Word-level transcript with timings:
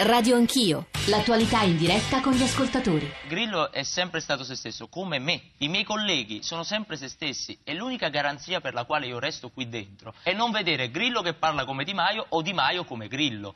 Radio 0.00 0.36
Anch'io, 0.36 0.86
l'attualità 1.06 1.62
in 1.62 1.76
diretta 1.76 2.20
con 2.20 2.32
gli 2.32 2.42
ascoltatori. 2.42 3.08
Grillo 3.28 3.70
è 3.70 3.82
sempre 3.82 4.20
stato 4.20 4.42
se 4.42 4.56
stesso, 4.56 4.88
come 4.88 5.18
me. 5.18 5.42
I 5.58 5.68
miei 5.68 5.84
colleghi 5.84 6.42
sono 6.42 6.64
sempre 6.64 6.96
se 6.96 7.08
stessi 7.08 7.58
e 7.62 7.74
l'unica 7.74 8.08
garanzia 8.08 8.60
per 8.60 8.74
la 8.74 8.84
quale 8.84 9.06
io 9.06 9.18
resto 9.18 9.50
qui 9.50 9.68
dentro 9.68 10.14
è 10.22 10.32
non 10.32 10.50
vedere 10.50 10.90
Grillo 10.90 11.22
che 11.22 11.34
parla 11.34 11.64
come 11.64 11.84
Di 11.84 11.94
Maio 11.94 12.26
o 12.30 12.42
Di 12.42 12.52
Maio 12.52 12.84
come 12.84 13.06
Grillo 13.06 13.52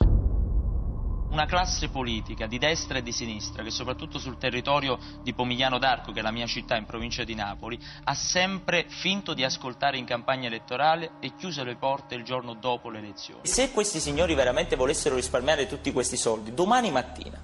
una 1.36 1.44
classe 1.44 1.90
politica 1.90 2.46
di 2.46 2.56
destra 2.56 2.96
e 2.96 3.02
di 3.02 3.12
sinistra 3.12 3.62
che 3.62 3.70
soprattutto 3.70 4.18
sul 4.18 4.38
territorio 4.38 4.98
di 5.22 5.34
Pomigliano 5.34 5.78
d'Arco, 5.78 6.12
che 6.12 6.20
è 6.20 6.22
la 6.22 6.30
mia 6.30 6.46
città 6.46 6.76
in 6.76 6.86
provincia 6.86 7.24
di 7.24 7.34
Napoli, 7.34 7.78
ha 8.04 8.14
sempre 8.14 8.86
finto 8.88 9.34
di 9.34 9.44
ascoltare 9.44 9.98
in 9.98 10.06
campagna 10.06 10.46
elettorale 10.46 11.10
e 11.20 11.34
chiuso 11.36 11.62
le 11.62 11.76
porte 11.76 12.14
il 12.14 12.24
giorno 12.24 12.54
dopo 12.54 12.88
le 12.88 13.00
elezioni. 13.00 13.40
Se 13.42 13.70
questi 13.70 14.00
signori 14.00 14.32
veramente 14.32 14.76
volessero 14.76 15.14
risparmiare 15.14 15.66
tutti 15.66 15.92
questi 15.92 16.16
soldi, 16.16 16.54
domani 16.54 16.90
mattina 16.90 17.38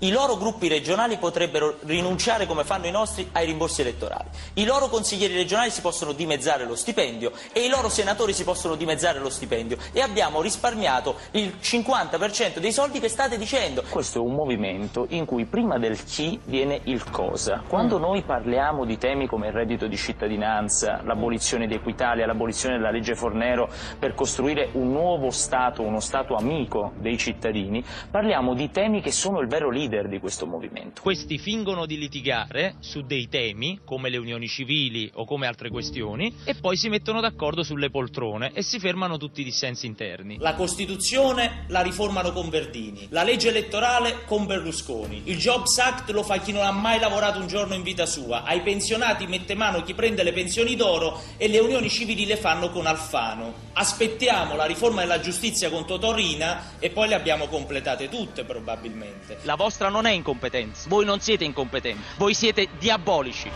i 0.00 0.10
loro 0.10 0.36
gruppi 0.36 0.68
regionali 0.68 1.16
potrebbero 1.16 1.78
rinunciare, 1.84 2.44
come 2.46 2.64
fanno 2.64 2.86
i 2.86 2.90
nostri, 2.90 3.30
ai 3.32 3.46
rimborsi 3.46 3.80
elettorali. 3.80 4.28
I 4.54 4.64
loro 4.66 4.88
consiglieri 4.88 5.34
regionali 5.34 5.70
si 5.70 5.80
possono 5.80 6.12
dimezzare 6.12 6.66
lo 6.66 6.74
stipendio 6.74 7.32
e 7.50 7.64
i 7.64 7.68
loro 7.70 7.88
senatori 7.88 8.34
si 8.34 8.44
possono 8.44 8.74
dimezzare 8.74 9.18
lo 9.18 9.30
stipendio 9.30 9.78
e 9.92 10.02
abbiamo 10.02 10.42
risparmiato 10.42 11.18
il 11.30 11.56
50% 11.62 12.58
dei 12.58 12.72
soldi 12.72 13.00
che 13.00 13.08
state 13.08 13.35
dicendo. 13.36 13.82
Questo 13.88 14.18
è 14.18 14.22
un 14.22 14.34
movimento 14.34 15.06
in 15.10 15.24
cui 15.24 15.44
prima 15.44 15.78
del 15.78 16.02
chi 16.02 16.38
viene 16.44 16.80
il 16.84 17.08
cosa. 17.10 17.62
Quando 17.66 17.98
mm. 17.98 18.00
noi 18.00 18.22
parliamo 18.22 18.84
di 18.84 18.98
temi 18.98 19.26
come 19.26 19.48
il 19.48 19.52
reddito 19.52 19.86
di 19.86 19.96
cittadinanza, 19.96 21.02
l'abolizione 21.02 21.66
di 21.66 21.74
Equitalia, 21.74 22.26
l'abolizione 22.26 22.76
della 22.76 22.90
legge 22.90 23.14
Fornero 23.14 23.68
per 23.98 24.14
costruire 24.14 24.68
un 24.72 24.92
nuovo 24.92 25.30
Stato, 25.30 25.82
uno 25.82 26.00
Stato 26.00 26.34
amico 26.34 26.92
dei 26.98 27.18
cittadini, 27.18 27.84
parliamo 28.10 28.54
di 28.54 28.70
temi 28.70 29.00
che 29.00 29.12
sono 29.12 29.40
il 29.40 29.48
vero 29.48 29.70
leader 29.70 30.08
di 30.08 30.18
questo 30.18 30.46
movimento. 30.46 31.02
Questi 31.02 31.38
fingono 31.38 31.86
di 31.86 31.98
litigare 31.98 32.76
su 32.80 33.02
dei 33.02 33.28
temi 33.28 33.80
come 33.84 34.08
le 34.08 34.16
unioni 34.16 34.46
civili 34.46 35.10
o 35.14 35.24
come 35.24 35.46
altre 35.46 35.70
questioni 35.70 36.34
e 36.44 36.54
poi 36.54 36.76
si 36.76 36.88
mettono 36.88 37.20
d'accordo 37.20 37.62
sulle 37.62 37.90
poltrone 37.90 38.52
e 38.52 38.62
si 38.62 38.78
fermano 38.78 39.16
tutti 39.16 39.40
i 39.40 39.44
dissensi 39.44 39.86
interni. 39.86 40.38
La 40.38 40.54
Costituzione 40.54 41.64
la 41.68 41.82
riformano 41.82 42.32
con 42.32 42.48
Verdini, 42.48 43.06
la 43.10 43.22
legge 43.26 43.48
elettorale 43.48 44.24
con 44.24 44.46
Berlusconi. 44.46 45.22
Il 45.24 45.36
Jobs 45.36 45.76
Act 45.78 46.10
lo 46.10 46.22
fa 46.22 46.38
chi 46.38 46.52
non 46.52 46.62
ha 46.62 46.70
mai 46.70 46.98
lavorato 46.98 47.40
un 47.40 47.48
giorno 47.48 47.74
in 47.74 47.82
vita 47.82 48.06
sua. 48.06 48.44
Ai 48.44 48.62
pensionati 48.62 49.26
mette 49.26 49.54
mano 49.54 49.82
chi 49.82 49.92
prende 49.92 50.22
le 50.22 50.32
pensioni 50.32 50.76
d'oro 50.76 51.20
e 51.36 51.48
le 51.48 51.58
unioni 51.58 51.90
civili 51.90 52.24
le 52.24 52.36
fanno 52.36 52.70
con 52.70 52.86
Alfano. 52.86 53.52
Aspettiamo 53.74 54.54
la 54.54 54.64
riforma 54.64 55.00
della 55.00 55.20
giustizia 55.20 55.68
con 55.68 55.84
Totorina 55.84 56.74
e 56.78 56.88
poi 56.90 57.08
le 57.08 57.16
abbiamo 57.16 57.48
completate 57.48 58.08
tutte 58.08 58.44
probabilmente. 58.44 59.38
La 59.42 59.56
vostra 59.56 59.88
non 59.88 60.06
è 60.06 60.12
incompetenza. 60.12 60.88
Voi 60.88 61.04
non 61.04 61.20
siete 61.20 61.44
incompetenti. 61.44 62.02
Voi 62.16 62.32
siete 62.32 62.68
diabolici. 62.78 63.50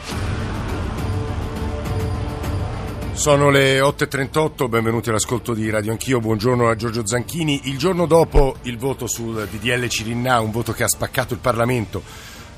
Sono 3.20 3.50
le 3.50 3.80
8.38, 3.80 4.70
benvenuti 4.70 5.10
all'ascolto 5.10 5.52
di 5.52 5.68
Radio 5.68 5.90
Anch'io, 5.92 6.20
buongiorno 6.20 6.70
a 6.70 6.74
Giorgio 6.74 7.06
Zanchini. 7.06 7.60
Il 7.64 7.76
giorno 7.76 8.06
dopo 8.06 8.56
il 8.62 8.78
voto 8.78 9.06
sul 9.06 9.46
DDL 9.46 9.88
Cirinna, 9.88 10.40
un 10.40 10.50
voto 10.50 10.72
che 10.72 10.84
ha 10.84 10.88
spaccato 10.88 11.34
il 11.34 11.40
Parlamento, 11.40 12.02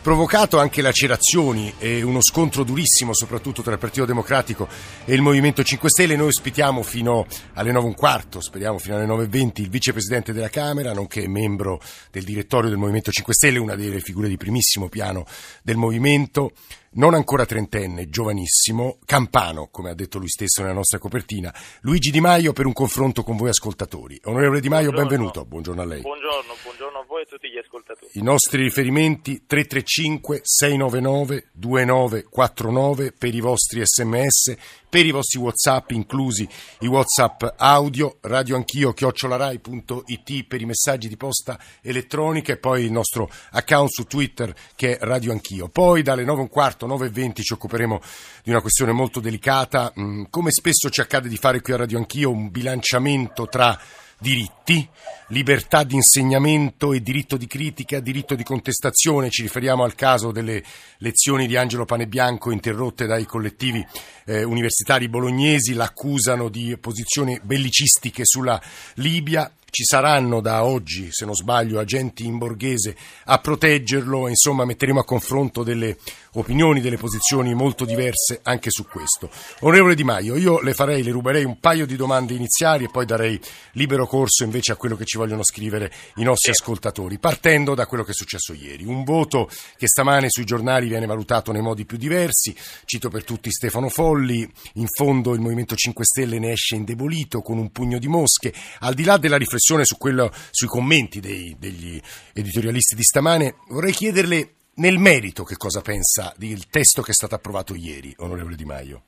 provocato 0.03 0.58
anche 0.58 0.83
lacerazioni 0.83 1.72
e 1.78 2.03
uno 2.03 2.20
scontro 2.20 2.64
durissimo 2.64 3.14
soprattutto 3.14 3.62
tra 3.62 3.72
il 3.72 3.78
Partito 3.78 4.05
Democratico 4.05 4.67
e 5.05 5.14
il 5.14 5.22
Movimento 5.22 5.62
5 5.62 5.89
Stelle. 5.89 6.17
Noi 6.17 6.27
ospitiamo 6.27 6.83
fino 6.83 7.25
alle 7.55 7.70
9 7.70 7.86
e 7.86 7.89
un 7.89 7.95
quarto, 7.95 8.41
speriamo 8.41 8.78
fino 8.78 8.97
alle 8.97 9.06
9.20, 9.06 9.61
il 9.61 9.70
vicepresidente 9.70 10.33
della 10.33 10.48
Camera, 10.48 10.92
nonché 10.92 11.28
membro 11.28 11.80
del 12.11 12.25
direttorio 12.25 12.69
del 12.69 12.78
Movimento 12.78 13.12
5 13.12 13.33
Stelle, 13.33 13.61
una 13.61 13.77
delle 13.77 14.00
figure 14.00 14.27
di 14.28 14.36
primissimo 14.36 14.89
piano 14.89 15.25
del 15.62 15.77
Movimento 15.77 16.50
non 16.95 17.14
ancora 17.14 17.47
trentenne, 17.47 18.11
giovanissimo, 18.11 18.98
campano, 19.06 19.68
come 19.70 19.91
ha 19.91 19.95
detto 19.95 20.18
lui 20.18 20.29
stesso 20.29 20.61
nella 20.61 20.74
nostra 20.74 20.98
copertina, 20.98 21.55
Luigi 21.83 22.11
Di 22.11 22.20
Maio 22.20 22.52
per 22.52 22.67
un 22.67 22.73
confronto 22.73 23.23
con 23.23 23.36
voi 23.36 23.48
ascoltatori. 23.48 24.20
Onorevole 24.24 24.61
Di 24.61 24.68
Maio, 24.68 24.91
buongiorno. 24.91 25.08
benvenuto, 25.08 25.45
buongiorno 25.46 25.80
a 25.80 25.85
lei. 25.86 26.01
Buongiorno, 26.02 26.52
buongiorno 26.62 26.98
a 26.98 27.05
voi 27.07 27.11
tutti 27.32 27.48
gli 27.48 27.56
ascoltatori. 27.56 28.10
I 28.14 28.22
nostri 28.22 28.62
riferimenti 28.62 29.44
335 29.46 30.40
699 30.42 31.48
2949 31.52 33.12
per 33.12 33.34
i 33.34 33.40
vostri 33.40 33.80
sms, 33.82 34.56
per 34.90 35.06
i 35.06 35.10
vostri 35.10 35.38
whatsapp, 35.38 35.90
inclusi 35.92 36.46
i 36.80 36.86
whatsapp 36.86 37.44
audio, 37.56 38.18
radio 38.20 38.56
anch'io, 38.56 38.92
chiocciolarai.it 38.92 40.44
per 40.44 40.60
i 40.60 40.66
messaggi 40.66 41.08
di 41.08 41.16
posta 41.16 41.58
elettronica 41.80 42.52
e 42.52 42.58
poi 42.58 42.84
il 42.84 42.92
nostro 42.92 43.30
account 43.52 43.88
su 43.90 44.04
Twitter 44.04 44.54
che 44.74 44.98
è 44.98 45.04
radio 45.04 45.32
anch'io. 45.32 45.68
Poi 45.68 46.02
dalle 46.02 46.24
9 46.24 46.38
e 46.38 46.42
un 46.42 46.48
quarto, 46.50 46.84
9 46.84 47.06
e 47.06 47.10
20 47.10 47.42
ci 47.42 47.54
occuperemo 47.54 47.98
di 48.44 48.50
una 48.50 48.60
questione 48.60 48.92
molto 48.92 49.20
delicata, 49.20 49.90
mm, 49.98 50.24
come 50.28 50.50
spesso 50.50 50.90
ci 50.90 51.00
accade 51.00 51.30
di 51.30 51.38
fare 51.38 51.62
qui 51.62 51.72
a 51.72 51.78
Radio 51.78 51.96
Anch'io, 51.96 52.30
un 52.30 52.50
bilanciamento 52.50 53.46
tra 53.46 53.78
diritti, 54.22 54.88
libertà 55.28 55.83
di 55.83 55.96
insegnamento 55.96 56.92
e 56.92 57.02
diritto 57.02 57.36
di 57.36 57.48
critica, 57.48 57.98
diritto 57.98 58.36
di 58.36 58.44
contestazione. 58.44 59.28
Ci 59.28 59.42
riferiamo 59.42 59.83
al 59.83 59.96
caso 59.96 60.30
delle 60.30 60.62
lezioni 60.98 61.48
di 61.48 61.56
Angelo 61.56 61.84
Panebianco 61.84 62.52
interrotte 62.52 63.06
dai 63.06 63.27
collettivi 63.27 63.84
eh, 64.24 64.44
universitari 64.44 65.08
bolognesi, 65.08 65.74
l'accusano 65.74 66.48
di 66.48 66.78
posizioni 66.78 67.38
bellicistiche 67.42 68.24
sulla 68.24 68.62
Libia 68.94 69.52
ci 69.72 69.84
saranno 69.84 70.42
da 70.42 70.64
oggi, 70.64 71.08
se 71.11 71.24
non 71.24 71.34
sbaglio, 71.34 71.80
agenti 71.80 72.27
in 72.27 72.36
borghese 72.36 72.94
a 73.24 73.38
proteggerlo, 73.38 74.28
insomma 74.28 74.66
metteremo 74.66 75.00
a 75.00 75.05
confronto 75.05 75.62
delle 75.62 75.96
opinioni, 76.34 76.80
delle 76.80 76.96
posizioni 76.96 77.54
molto 77.54 77.84
diverse 77.84 78.40
anche 78.42 78.70
su 78.70 78.86
questo. 78.86 79.30
Onorevole 79.60 79.94
Di 79.94 80.04
Maio, 80.04 80.36
io 80.36 80.60
le 80.60 80.74
farei, 80.74 81.02
le 81.02 81.10
ruberei 81.10 81.44
un 81.44 81.58
paio 81.58 81.86
di 81.86 81.96
domande 81.96 82.34
iniziali 82.34 82.84
e 82.84 82.90
poi 82.90 83.06
darei 83.06 83.40
libero 83.72 84.06
corso 84.06 84.44
invece 84.44 84.72
a 84.72 84.76
quello 84.76 84.96
che 84.96 85.04
ci 85.04 85.16
vogliono 85.16 85.44
scrivere 85.44 85.92
i 86.16 86.22
nostri 86.22 86.50
ascoltatori, 86.50 87.18
partendo 87.18 87.74
da 87.74 87.86
quello 87.86 88.04
che 88.04 88.10
è 88.10 88.14
successo 88.14 88.52
ieri. 88.52 88.84
Un 88.84 89.04
voto 89.04 89.48
che 89.76 89.86
stamane 89.86 90.28
sui 90.28 90.44
giornali 90.44 90.88
viene 90.88 91.06
valutato 91.06 91.52
nei 91.52 91.62
modi 91.62 91.84
più 91.84 91.96
diversi, 91.96 92.54
cito 92.84 93.08
per 93.08 93.24
tutti 93.24 93.50
Stefano 93.50 93.88
Folli, 93.88 94.48
in 94.74 94.86
fondo 94.86 95.34
il 95.34 95.40
Movimento 95.40 95.74
5 95.74 96.04
Stelle 96.04 96.38
ne 96.38 96.52
esce 96.52 96.76
indebolito 96.76 97.40
con 97.40 97.58
un 97.58 97.70
pugno 97.70 97.98
di 97.98 98.08
mosche, 98.08 98.52
al 98.80 98.94
di 98.94 99.04
là 99.04 99.16
della 99.16 99.36
riflessione 99.36 99.60
riflessione 99.62 99.84
su 99.84 99.96
quello, 99.96 100.32
sui 100.50 100.66
commenti 100.66 101.20
dei, 101.20 101.54
degli 101.58 102.00
editorialisti 102.32 102.94
di 102.94 103.02
stamane, 103.02 103.56
vorrei 103.68 103.92
chiederle 103.92 104.54
nel 104.77 104.98
merito 104.98 105.44
che 105.44 105.56
cosa 105.56 105.83
pensa 105.83 106.33
del 106.36 106.68
testo 106.68 107.02
che 107.02 107.10
è 107.10 107.14
stato 107.14 107.34
approvato 107.34 107.74
ieri, 107.74 108.14
onorevole 108.18 108.56
Di 108.56 108.64
Maio. 108.64 109.02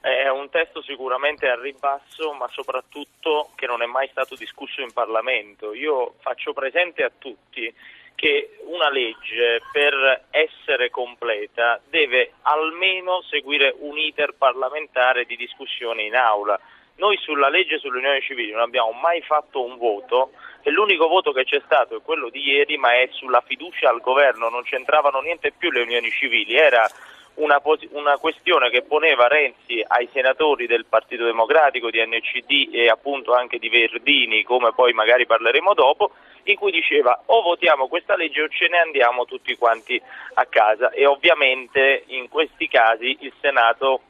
È 0.00 0.28
un 0.28 0.48
testo 0.50 0.82
sicuramente 0.82 1.48
a 1.48 1.60
ribasso, 1.60 2.32
ma 2.32 2.48
soprattutto 2.48 3.50
che 3.56 3.66
non 3.66 3.82
è 3.82 3.86
mai 3.86 4.08
stato 4.08 4.36
discusso 4.36 4.80
in 4.80 4.92
Parlamento. 4.92 5.74
Io 5.74 6.14
faccio 6.20 6.52
presente 6.52 7.02
a 7.02 7.10
tutti 7.16 7.74
che 8.14 8.56
una 8.66 8.88
legge 8.88 9.60
per 9.70 10.26
essere 10.30 10.90
completa 10.90 11.80
deve 11.88 12.32
almeno 12.42 13.20
seguire 13.22 13.74
un 13.80 13.98
iter 13.98 14.34
parlamentare 14.38 15.24
di 15.24 15.36
discussione 15.36 16.04
in 16.04 16.14
aula. 16.14 16.58
Noi 16.96 17.16
sulla 17.18 17.48
legge 17.48 17.78
sulle 17.78 17.98
unioni 17.98 18.20
civili 18.22 18.52
non 18.52 18.62
abbiamo 18.62 18.92
mai 18.92 19.20
fatto 19.20 19.62
un 19.62 19.76
voto 19.76 20.30
e 20.62 20.70
l'unico 20.70 21.08
voto 21.08 21.32
che 21.32 21.44
c'è 21.44 21.60
stato 21.64 21.96
è 21.96 22.02
quello 22.02 22.30
di 22.30 22.40
ieri, 22.40 22.76
ma 22.76 22.94
è 22.94 23.08
sulla 23.12 23.42
fiducia 23.46 23.88
al 23.88 24.00
governo, 24.00 24.48
non 24.48 24.62
c'entravano 24.62 25.20
niente 25.20 25.52
più 25.52 25.70
le 25.70 25.82
unioni 25.82 26.10
civili, 26.10 26.56
era 26.56 26.88
una, 27.36 27.60
una, 27.90 28.16
questione 28.16 28.70
che 28.70 28.82
poneva 28.82 29.28
Renzi 29.28 29.84
ai 29.86 30.08
senatori 30.12 30.66
del 30.66 30.86
Partito 30.86 31.24
Democratico, 31.24 31.90
di 31.90 32.04
NCD 32.04 32.74
e 32.74 32.88
appunto 32.88 33.34
anche 33.34 33.58
di 33.58 33.68
Verdini, 33.68 34.42
come 34.42 34.72
poi 34.72 34.92
magari 34.92 35.26
parleremo 35.26 35.74
dopo, 35.74 36.12
in 36.44 36.56
cui 36.56 36.70
diceva 36.70 37.22
o 37.26 37.42
votiamo 37.42 37.88
questa 37.88 38.16
legge 38.16 38.42
o 38.42 38.48
ce 38.48 38.68
ne 38.68 38.78
andiamo 38.78 39.24
tutti 39.24 39.54
quanti 39.56 40.00
a 40.34 40.46
casa. 40.46 40.90
E 40.90 41.06
ovviamente 41.06 42.04
in 42.06 42.28
questi 42.28 42.68
casi 42.68 43.18
il 43.20 43.32
Senato 43.40 44.00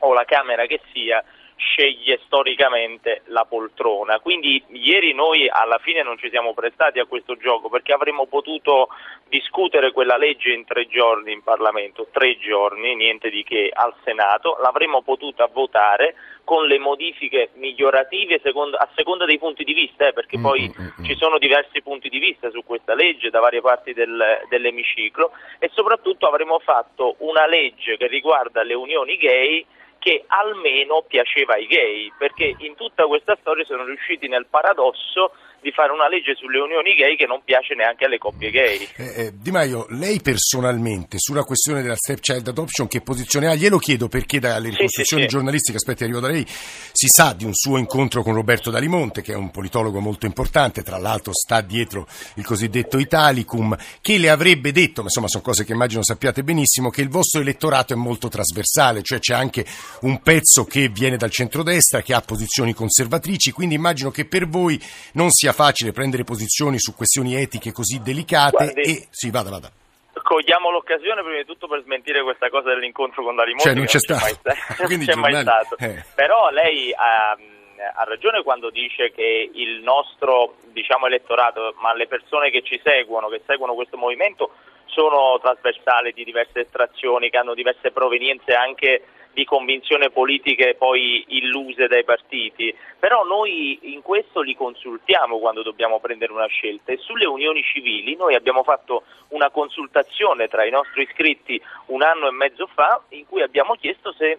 o 0.00 0.12
la 0.14 0.24
Camera 0.24 0.66
che 0.66 0.80
sia 0.92 1.22
sceglie 1.62 2.20
storicamente 2.24 3.22
la 3.26 3.44
poltrona. 3.44 4.18
Quindi 4.18 4.62
ieri 4.68 5.14
noi 5.14 5.48
alla 5.48 5.78
fine 5.78 6.02
non 6.02 6.18
ci 6.18 6.28
siamo 6.28 6.52
prestati 6.54 6.98
a 6.98 7.06
questo 7.06 7.36
gioco 7.36 7.68
perché 7.68 7.92
avremmo 7.92 8.26
potuto 8.26 8.88
discutere 9.28 9.92
quella 9.92 10.16
legge 10.16 10.52
in 10.52 10.64
tre 10.64 10.86
giorni 10.88 11.32
in 11.32 11.42
Parlamento, 11.42 12.08
tre 12.10 12.36
giorni, 12.38 12.94
niente 12.94 13.30
di 13.30 13.44
che 13.44 13.70
al 13.72 13.94
Senato, 14.04 14.58
l'avremmo 14.60 15.02
potuta 15.02 15.46
votare 15.46 16.14
con 16.44 16.66
le 16.66 16.78
modifiche 16.78 17.50
migliorative 17.54 18.40
secondo, 18.42 18.76
a 18.76 18.88
seconda 18.96 19.24
dei 19.24 19.38
punti 19.38 19.62
di 19.62 19.72
vista, 19.72 20.08
eh, 20.08 20.12
perché 20.12 20.38
poi 20.38 20.62
mm-hmm. 20.62 21.04
ci 21.04 21.14
sono 21.16 21.38
diversi 21.38 21.80
punti 21.82 22.08
di 22.08 22.18
vista 22.18 22.50
su 22.50 22.64
questa 22.64 22.94
legge 22.94 23.30
da 23.30 23.38
varie 23.38 23.60
parti 23.60 23.92
del, 23.92 24.44
dell'emiciclo 24.48 25.30
e 25.58 25.70
soprattutto 25.72 26.26
avremmo 26.26 26.58
fatto 26.58 27.14
una 27.18 27.46
legge 27.46 27.96
che 27.96 28.08
riguarda 28.08 28.62
le 28.64 28.74
unioni 28.74 29.16
gay 29.16 29.64
che 30.02 30.24
almeno 30.26 31.04
piaceva 31.06 31.54
ai 31.54 31.66
gay, 31.66 32.12
perché 32.18 32.56
in 32.58 32.74
tutta 32.74 33.06
questa 33.06 33.36
storia 33.40 33.64
sono 33.64 33.84
riusciti 33.84 34.26
nel 34.26 34.46
paradosso 34.46 35.30
di 35.62 35.70
fare 35.70 35.92
una 35.92 36.08
legge 36.08 36.34
sulle 36.34 36.58
unioni 36.58 36.94
gay 36.94 37.16
che 37.16 37.24
non 37.24 37.40
piace 37.44 37.74
neanche 37.74 38.04
alle 38.04 38.18
coppie 38.18 38.50
gay. 38.50 38.88
Eh, 38.96 39.04
eh, 39.16 39.32
di 39.32 39.52
Maio, 39.52 39.86
lei 39.90 40.20
personalmente 40.20 41.18
sulla 41.18 41.44
questione 41.44 41.82
della 41.82 41.94
stepchild 41.94 42.48
adoption 42.48 42.88
che 42.88 43.00
posizione 43.00 43.46
ha? 43.46 43.54
Glielo 43.54 43.78
chiedo 43.78 44.08
perché 44.08 44.40
dalle 44.40 44.70
ricostruzioni 44.70 45.04
sì, 45.04 45.14
sì, 45.14 45.22
sì. 45.22 45.26
giornalistiche, 45.28 45.76
aspetti 45.76 46.02
arrivo 46.02 46.18
da 46.18 46.28
lei, 46.28 46.44
si 46.46 47.06
sa 47.06 47.32
di 47.32 47.44
un 47.44 47.54
suo 47.54 47.78
incontro 47.78 48.22
con 48.24 48.34
Roberto 48.34 48.70
Dalimonte, 48.70 49.22
che 49.22 49.34
è 49.34 49.36
un 49.36 49.52
politologo 49.52 50.00
molto 50.00 50.26
importante, 50.26 50.82
tra 50.82 50.98
l'altro 50.98 51.32
sta 51.32 51.60
dietro 51.60 52.08
il 52.34 52.44
cosiddetto 52.44 52.98
Italicum, 52.98 53.76
che 54.00 54.18
le 54.18 54.30
avrebbe 54.30 54.72
detto, 54.72 55.02
ma 55.02 55.06
insomma 55.06 55.28
sono 55.28 55.44
cose 55.44 55.64
che 55.64 55.72
immagino 55.72 56.02
sappiate 56.02 56.42
benissimo, 56.42 56.90
che 56.90 57.02
il 57.02 57.08
vostro 57.08 57.40
elettorato 57.40 57.92
è 57.92 57.96
molto 57.96 58.26
trasversale, 58.26 59.02
cioè 59.02 59.20
c'è 59.20 59.34
anche 59.34 59.64
un 60.00 60.20
pezzo 60.22 60.64
che 60.64 60.88
viene 60.88 61.16
dal 61.16 61.30
centrodestra, 61.30 62.02
che 62.02 62.14
ha 62.14 62.20
posizioni 62.20 62.74
conservatrici, 62.74 63.52
quindi 63.52 63.76
immagino 63.76 64.10
che 64.10 64.24
per 64.24 64.48
voi 64.48 64.80
non 65.12 65.30
sia 65.30 65.51
facile 65.52 65.92
prendere 65.92 66.24
posizioni 66.24 66.78
su 66.78 66.94
questioni 66.94 67.40
etiche 67.40 67.72
così 67.72 68.00
delicate 68.00 68.72
Guardi, 68.72 68.80
e... 68.80 69.06
Sì, 69.10 69.30
vada, 69.30 69.50
vada. 69.50 69.70
Cogliamo 70.12 70.70
l'occasione 70.70 71.22
prima 71.22 71.38
di 71.38 71.44
tutto 71.44 71.68
per 71.68 71.82
smentire 71.82 72.22
questa 72.22 72.48
cosa 72.48 72.68
dell'incontro 72.70 73.22
con 73.22 73.34
Dalimonte. 73.34 73.64
Cioè 73.64 73.74
non 73.74 73.86
c'è 73.86 73.98
stato. 73.98 74.40
Non 74.88 75.04
c'è 75.04 75.14
mai 75.14 75.34
stato. 75.36 75.76
Eh. 75.78 76.04
Però 76.14 76.50
lei 76.50 76.92
ha, 76.92 77.30
ha, 77.30 78.04
ragione 78.04 78.42
quando 78.42 78.70
dice 78.70 79.10
che 79.12 79.50
il 79.52 79.82
nostro 79.82 80.56
diciamo, 80.72 81.06
elettorato, 81.06 81.74
ma 81.80 81.94
le 81.94 82.06
persone 82.06 82.50
che 82.50 82.62
ci 82.62 82.80
seguono, 82.82 83.28
che 83.28 83.42
seguono 83.46 83.74
questo 83.74 83.96
movimento, 83.96 84.52
sono 84.86 85.38
trasversali 85.40 86.12
di 86.12 86.24
diverse 86.24 86.60
estrazioni, 86.60 87.30
che 87.30 87.38
hanno 87.38 87.54
diverse 87.54 87.90
provenienze 87.90 88.52
anche 88.52 89.02
di 89.32 89.44
convinzioni 89.44 90.10
politiche 90.10 90.74
poi 90.78 91.24
illuse 91.28 91.86
dai 91.86 92.04
partiti, 92.04 92.74
però 92.98 93.24
noi 93.24 93.78
in 93.94 94.02
questo 94.02 94.40
li 94.40 94.54
consultiamo 94.54 95.38
quando 95.38 95.62
dobbiamo 95.62 96.00
prendere 96.00 96.32
una 96.32 96.46
scelta 96.46 96.92
e 96.92 96.98
sulle 96.98 97.26
unioni 97.26 97.62
civili 97.62 98.14
noi 98.16 98.34
abbiamo 98.34 98.62
fatto 98.62 99.04
una 99.28 99.50
consultazione 99.50 100.48
tra 100.48 100.64
i 100.64 100.70
nostri 100.70 101.02
iscritti 101.02 101.60
un 101.86 102.02
anno 102.02 102.28
e 102.28 102.32
mezzo 102.32 102.66
fa 102.66 103.02
in 103.10 103.26
cui 103.26 103.42
abbiamo 103.42 103.74
chiesto 103.74 104.12
se 104.12 104.38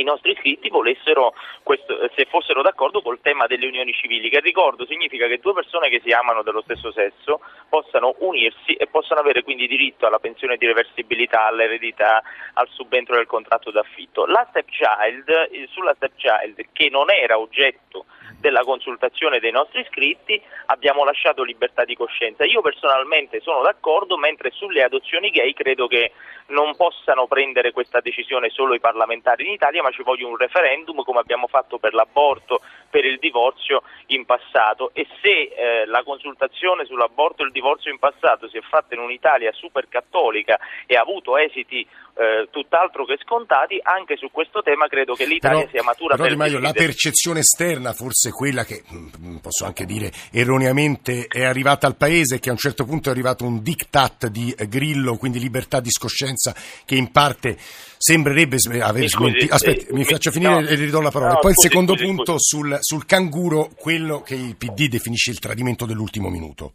i 0.00 0.04
nostri 0.04 0.32
iscritti 0.32 0.68
volessero 0.68 1.34
questo, 1.62 2.08
se 2.14 2.26
fossero 2.26 2.62
d'accordo 2.62 3.02
col 3.02 3.20
tema 3.20 3.46
delle 3.46 3.66
unioni 3.66 3.92
civili, 3.92 4.30
che 4.30 4.40
ricordo 4.40 4.86
significa 4.86 5.26
che 5.26 5.38
due 5.38 5.52
persone 5.52 5.88
che 5.88 6.00
si 6.04 6.10
amano 6.10 6.42
dello 6.42 6.62
stesso 6.62 6.92
sesso 6.92 7.40
possano 7.68 8.14
unirsi 8.18 8.74
e 8.74 8.86
possano 8.86 9.20
avere 9.20 9.42
quindi 9.42 9.66
diritto 9.66 10.06
alla 10.06 10.18
pensione 10.18 10.56
di 10.56 10.66
reversibilità, 10.66 11.46
all'eredità, 11.46 12.22
al 12.54 12.68
subentro 12.70 13.16
del 13.16 13.26
contratto 13.26 13.70
d'affitto. 13.70 14.26
La 14.26 14.46
stepchild, 14.50 15.28
eh, 15.28 15.68
sulla 15.70 15.94
stepchild, 15.94 16.66
che 16.72 16.88
non 16.90 17.10
era 17.10 17.38
oggetto 17.38 18.06
della 18.38 18.62
consultazione 18.62 19.40
dei 19.40 19.50
nostri 19.50 19.80
iscritti 19.80 20.40
abbiamo 20.66 21.04
lasciato 21.04 21.42
libertà 21.42 21.84
di 21.84 21.96
coscienza. 21.96 22.44
Io 22.44 22.60
personalmente 22.60 23.40
sono 23.40 23.62
d'accordo, 23.62 24.16
mentre 24.16 24.50
sulle 24.50 24.82
adozioni 24.82 25.30
gay 25.30 25.52
credo 25.52 25.86
che 25.86 26.12
non 26.48 26.76
possano 26.76 27.26
prendere 27.26 27.72
questa 27.72 28.00
decisione 28.00 28.48
solo 28.50 28.74
i 28.74 28.80
parlamentari 28.80 29.46
in 29.46 29.52
Italia, 29.52 29.82
ma 29.88 29.90
ci 29.90 30.02
voglia 30.02 30.26
un 30.26 30.36
referendum 30.36 31.02
come 31.02 31.20
abbiamo 31.20 31.46
fatto 31.46 31.78
per 31.78 31.94
l'aborto, 31.94 32.60
per 32.90 33.04
il 33.04 33.18
divorzio 33.18 33.82
in 34.08 34.24
passato 34.24 34.90
e 34.92 35.06
se 35.22 35.28
eh, 35.28 35.86
la 35.86 36.02
consultazione 36.02 36.84
sull'aborto 36.84 37.42
e 37.42 37.46
il 37.46 37.52
divorzio 37.52 37.90
in 37.90 37.98
passato 37.98 38.48
si 38.48 38.58
è 38.58 38.62
fatta 38.62 38.94
in 38.94 39.00
un'Italia 39.00 39.52
super 39.52 39.88
cattolica 39.88 40.58
e 40.86 40.96
ha 40.96 41.00
avuto 41.00 41.36
esiti 41.36 41.86
eh, 42.18 42.48
tutt'altro 42.50 43.04
che 43.04 43.16
scontati, 43.22 43.78
anche 43.80 44.16
su 44.16 44.30
questo 44.30 44.60
tema 44.62 44.88
credo 44.88 45.14
che 45.14 45.24
l'Italia 45.24 45.58
però, 45.58 45.70
sia 45.70 45.82
matura 45.82 46.16
però, 46.16 46.28
per 46.28 46.36
Maio, 46.36 46.58
la 46.58 46.72
percezione 46.72 47.40
esterna, 47.40 47.92
forse 47.92 48.30
quella 48.30 48.64
che 48.64 48.82
mm, 48.92 49.36
posso 49.36 49.64
anche 49.64 49.84
dire 49.84 50.10
erroneamente 50.32 51.26
è 51.28 51.44
arrivata 51.44 51.86
al 51.86 51.96
paese, 51.96 52.40
che 52.40 52.48
a 52.48 52.52
un 52.52 52.58
certo 52.58 52.84
punto 52.84 53.08
è 53.08 53.12
arrivato 53.12 53.44
un 53.44 53.62
diktat 53.62 54.26
di 54.26 54.52
Grillo, 54.68 55.16
quindi 55.16 55.38
libertà 55.38 55.80
di 55.80 55.90
scoscienza, 55.90 56.54
che 56.84 56.96
in 56.96 57.12
parte 57.12 57.56
sembrerebbe 57.98 58.56
aver 58.80 59.06
smentito. 59.06 59.54
Aspetti, 59.68 59.92
mi, 59.92 60.04
faccio 60.04 60.30
finire 60.30 60.60
no, 60.60 60.66
e 60.66 60.74
ridò 60.74 61.00
la 61.00 61.10
parola. 61.10 61.32
No, 61.32 61.38
Poi 61.40 61.52
scusi, 61.52 61.66
il 61.66 61.70
secondo 61.72 61.92
scusi, 61.92 62.06
punto 62.06 62.32
scusi. 62.32 62.56
Sul, 62.56 62.78
sul 62.80 63.06
canguro, 63.06 63.68
quello 63.76 64.22
che 64.22 64.34
il 64.34 64.56
PD 64.56 64.88
definisce 64.88 65.30
il 65.30 65.38
tradimento 65.38 65.86
dell'ultimo 65.86 66.28
minuto. 66.28 66.72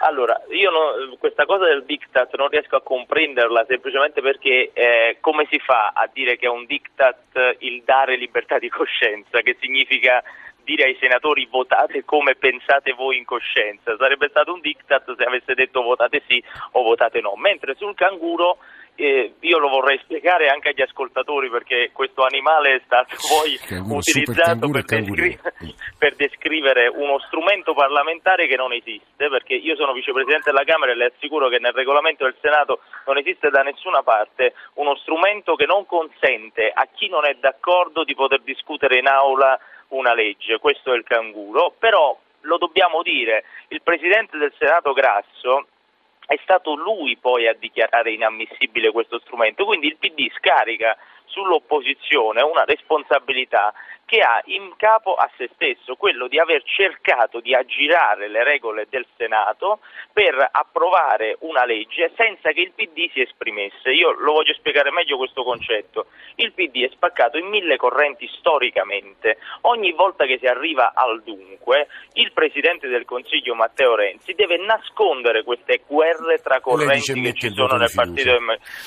Allora, 0.00 0.40
io 0.50 0.70
no, 0.70 1.16
questa 1.18 1.44
cosa 1.44 1.64
del 1.64 1.84
diktat 1.84 2.36
non 2.36 2.48
riesco 2.48 2.76
a 2.76 2.82
comprenderla 2.82 3.64
semplicemente 3.66 4.20
perché 4.20 4.70
eh, 4.72 5.16
come 5.20 5.46
si 5.50 5.58
fa 5.58 5.88
a 5.92 6.08
dire 6.12 6.36
che 6.36 6.46
è 6.46 6.48
un 6.48 6.66
diktat 6.66 7.56
il 7.58 7.82
dare 7.84 8.16
libertà 8.16 8.58
di 8.58 8.68
coscienza, 8.68 9.40
che 9.40 9.56
significa 9.60 10.22
dire 10.62 10.84
ai 10.84 10.96
senatori 11.00 11.48
votate 11.50 12.04
come 12.04 12.36
pensate 12.36 12.92
voi 12.92 13.16
in 13.16 13.24
coscienza. 13.24 13.96
Sarebbe 13.96 14.28
stato 14.28 14.52
un 14.52 14.60
diktat 14.60 15.16
se 15.16 15.24
avesse 15.24 15.54
detto 15.54 15.82
votate 15.82 16.22
sì 16.28 16.42
o 16.72 16.82
votate 16.82 17.20
no. 17.20 17.34
Mentre 17.34 17.74
sul 17.74 17.94
canguro 17.94 18.58
eh, 19.00 19.34
io 19.38 19.58
lo 19.58 19.68
vorrei 19.68 19.96
spiegare 20.02 20.48
anche 20.48 20.70
agli 20.70 20.82
ascoltatori 20.82 21.48
perché 21.48 21.90
questo 21.92 22.24
animale 22.24 22.74
è 22.74 22.80
stato 22.84 23.14
poi 23.30 23.56
canguro, 23.56 23.98
utilizzato 23.98 24.68
per, 24.70 24.84
descri- 24.84 25.38
per, 25.96 26.16
descrivere 26.16 26.88
uno 26.88 27.20
strumento 27.20 27.74
parlamentare 27.74 28.48
che 28.48 28.56
non 28.56 28.72
esiste, 28.72 29.28
perché 29.28 29.54
io 29.54 29.76
sono 29.76 29.92
vicepresidente 29.92 30.50
della 30.50 30.64
Camera 30.64 30.90
e 30.90 30.96
le 30.96 31.12
assicuro 31.14 31.48
che 31.48 31.60
nel 31.60 31.72
regolamento 31.72 32.24
del 32.24 32.34
Senato 32.40 32.80
non 33.06 33.18
esiste 33.18 33.50
da 33.50 33.62
nessuna 33.62 34.02
parte 34.02 34.54
uno 34.74 34.96
strumento 34.96 35.54
che 35.54 35.66
non 35.66 35.86
consente 35.86 36.68
a 36.74 36.88
chi 36.92 37.08
non 37.08 37.24
è 37.24 37.36
d'accordo 37.38 38.02
di 38.02 38.16
poter 38.16 38.40
discutere 38.40 38.98
in 38.98 39.06
aula 39.06 39.56
una 39.90 40.12
legge, 40.12 40.58
questo 40.58 40.92
è 40.92 40.96
il 40.96 41.04
canguro, 41.04 41.72
però 41.78 42.18
lo 42.42 42.58
dobbiamo 42.58 43.02
dire, 43.02 43.44
il 43.68 43.80
Presidente 43.80 44.38
del 44.38 44.52
Senato 44.58 44.92
Grasso 44.92 45.66
è 46.28 46.38
stato 46.42 46.74
lui 46.74 47.16
poi 47.16 47.48
a 47.48 47.56
dichiarare 47.58 48.12
inammissibile 48.12 48.92
questo 48.92 49.18
strumento, 49.20 49.64
quindi 49.64 49.86
il 49.86 49.96
PD 49.96 50.30
scarica 50.36 50.94
sull'opposizione 51.28 52.42
una 52.42 52.64
responsabilità 52.64 53.72
che 54.08 54.20
ha 54.20 54.40
in 54.46 54.72
capo 54.78 55.14
a 55.16 55.30
se 55.36 55.50
stesso 55.52 55.94
quello 55.96 56.28
di 56.28 56.38
aver 56.38 56.62
cercato 56.64 57.40
di 57.40 57.54
aggirare 57.54 58.28
le 58.28 58.42
regole 58.42 58.86
del 58.88 59.04
Senato 59.18 59.80
per 60.14 60.48
approvare 60.50 61.36
una 61.40 61.66
legge 61.66 62.10
senza 62.16 62.52
che 62.52 62.62
il 62.62 62.72
PD 62.72 63.10
si 63.12 63.20
esprimesse. 63.20 63.90
Io 63.90 64.12
lo 64.12 64.32
voglio 64.32 64.54
spiegare 64.54 64.90
meglio 64.90 65.18
questo 65.18 65.44
concetto. 65.44 66.06
Il 66.36 66.54
PD 66.54 66.86
è 66.86 66.90
spaccato 66.90 67.36
in 67.36 67.48
mille 67.48 67.76
correnti 67.76 68.26
storicamente. 68.38 69.36
Ogni 69.62 69.92
volta 69.92 70.24
che 70.24 70.38
si 70.38 70.46
arriva 70.46 70.92
al 70.94 71.22
dunque, 71.22 71.88
il 72.14 72.32
Presidente 72.32 72.88
del 72.88 73.04
Consiglio 73.04 73.54
Matteo 73.54 73.94
Renzi 73.94 74.32
deve 74.32 74.56
nascondere 74.56 75.44
queste 75.44 75.82
guerre 75.86 76.38
tra 76.38 76.60
correnti 76.60 77.20
che 77.20 77.34
ci 77.34 77.50
sono 77.50 77.76
nel 77.76 77.92
partito, 77.94 78.38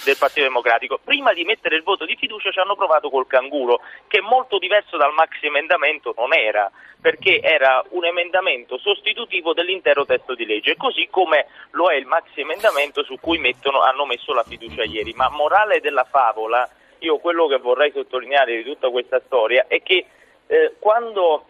del 0.04 0.18
Partito 0.18 0.48
Democratico. 0.48 1.00
Prima 1.04 1.32
di 1.34 1.44
mettere 1.44 1.76
il 1.76 1.84
voto 1.84 2.06
di 2.06 2.16
fiducia 2.16 2.31
ci 2.40 2.60
hanno 2.60 2.76
provato 2.76 3.10
col 3.10 3.28
canguro, 3.28 3.82
che 4.08 4.22
molto 4.22 4.58
diverso 4.58 4.98
dal 4.98 5.12
al 5.12 5.14
maxi 5.14 5.46
emendamento 5.46 6.14
non 6.18 6.34
era, 6.34 6.72
perché 7.00 7.42
era 7.42 7.84
un 7.90 8.06
emendamento 8.06 8.78
sostitutivo 8.78 9.54
dell'intero 9.54 10.06
testo 10.06 10.34
di 10.34 10.46
legge, 10.46 10.78
così 10.78 11.08
come 11.10 11.48
lo 11.72 11.90
è 11.90 11.96
il 11.96 12.06
maxi 12.06 12.42
emendamento 12.42 13.04
su 13.04 13.18
cui 13.20 13.38
mettono, 13.38 13.82
hanno 13.82 14.06
messo 14.06 14.34
la 14.34 14.44
fiducia 14.44 14.84
ieri. 14.84 15.14
Ma 15.14 15.30
morale 15.30 15.82
della 15.82 16.06
favola, 16.06 16.68
io 17.00 17.18
quello 17.18 17.48
che 17.48 17.58
vorrei 17.58 17.92
sottolineare 17.92 18.56
di 18.56 18.64
tutta 18.64 18.90
questa 18.90 19.22
storia 19.26 19.66
è 19.68 19.82
che 19.84 20.06
eh, 20.48 20.76
quando 20.80 21.46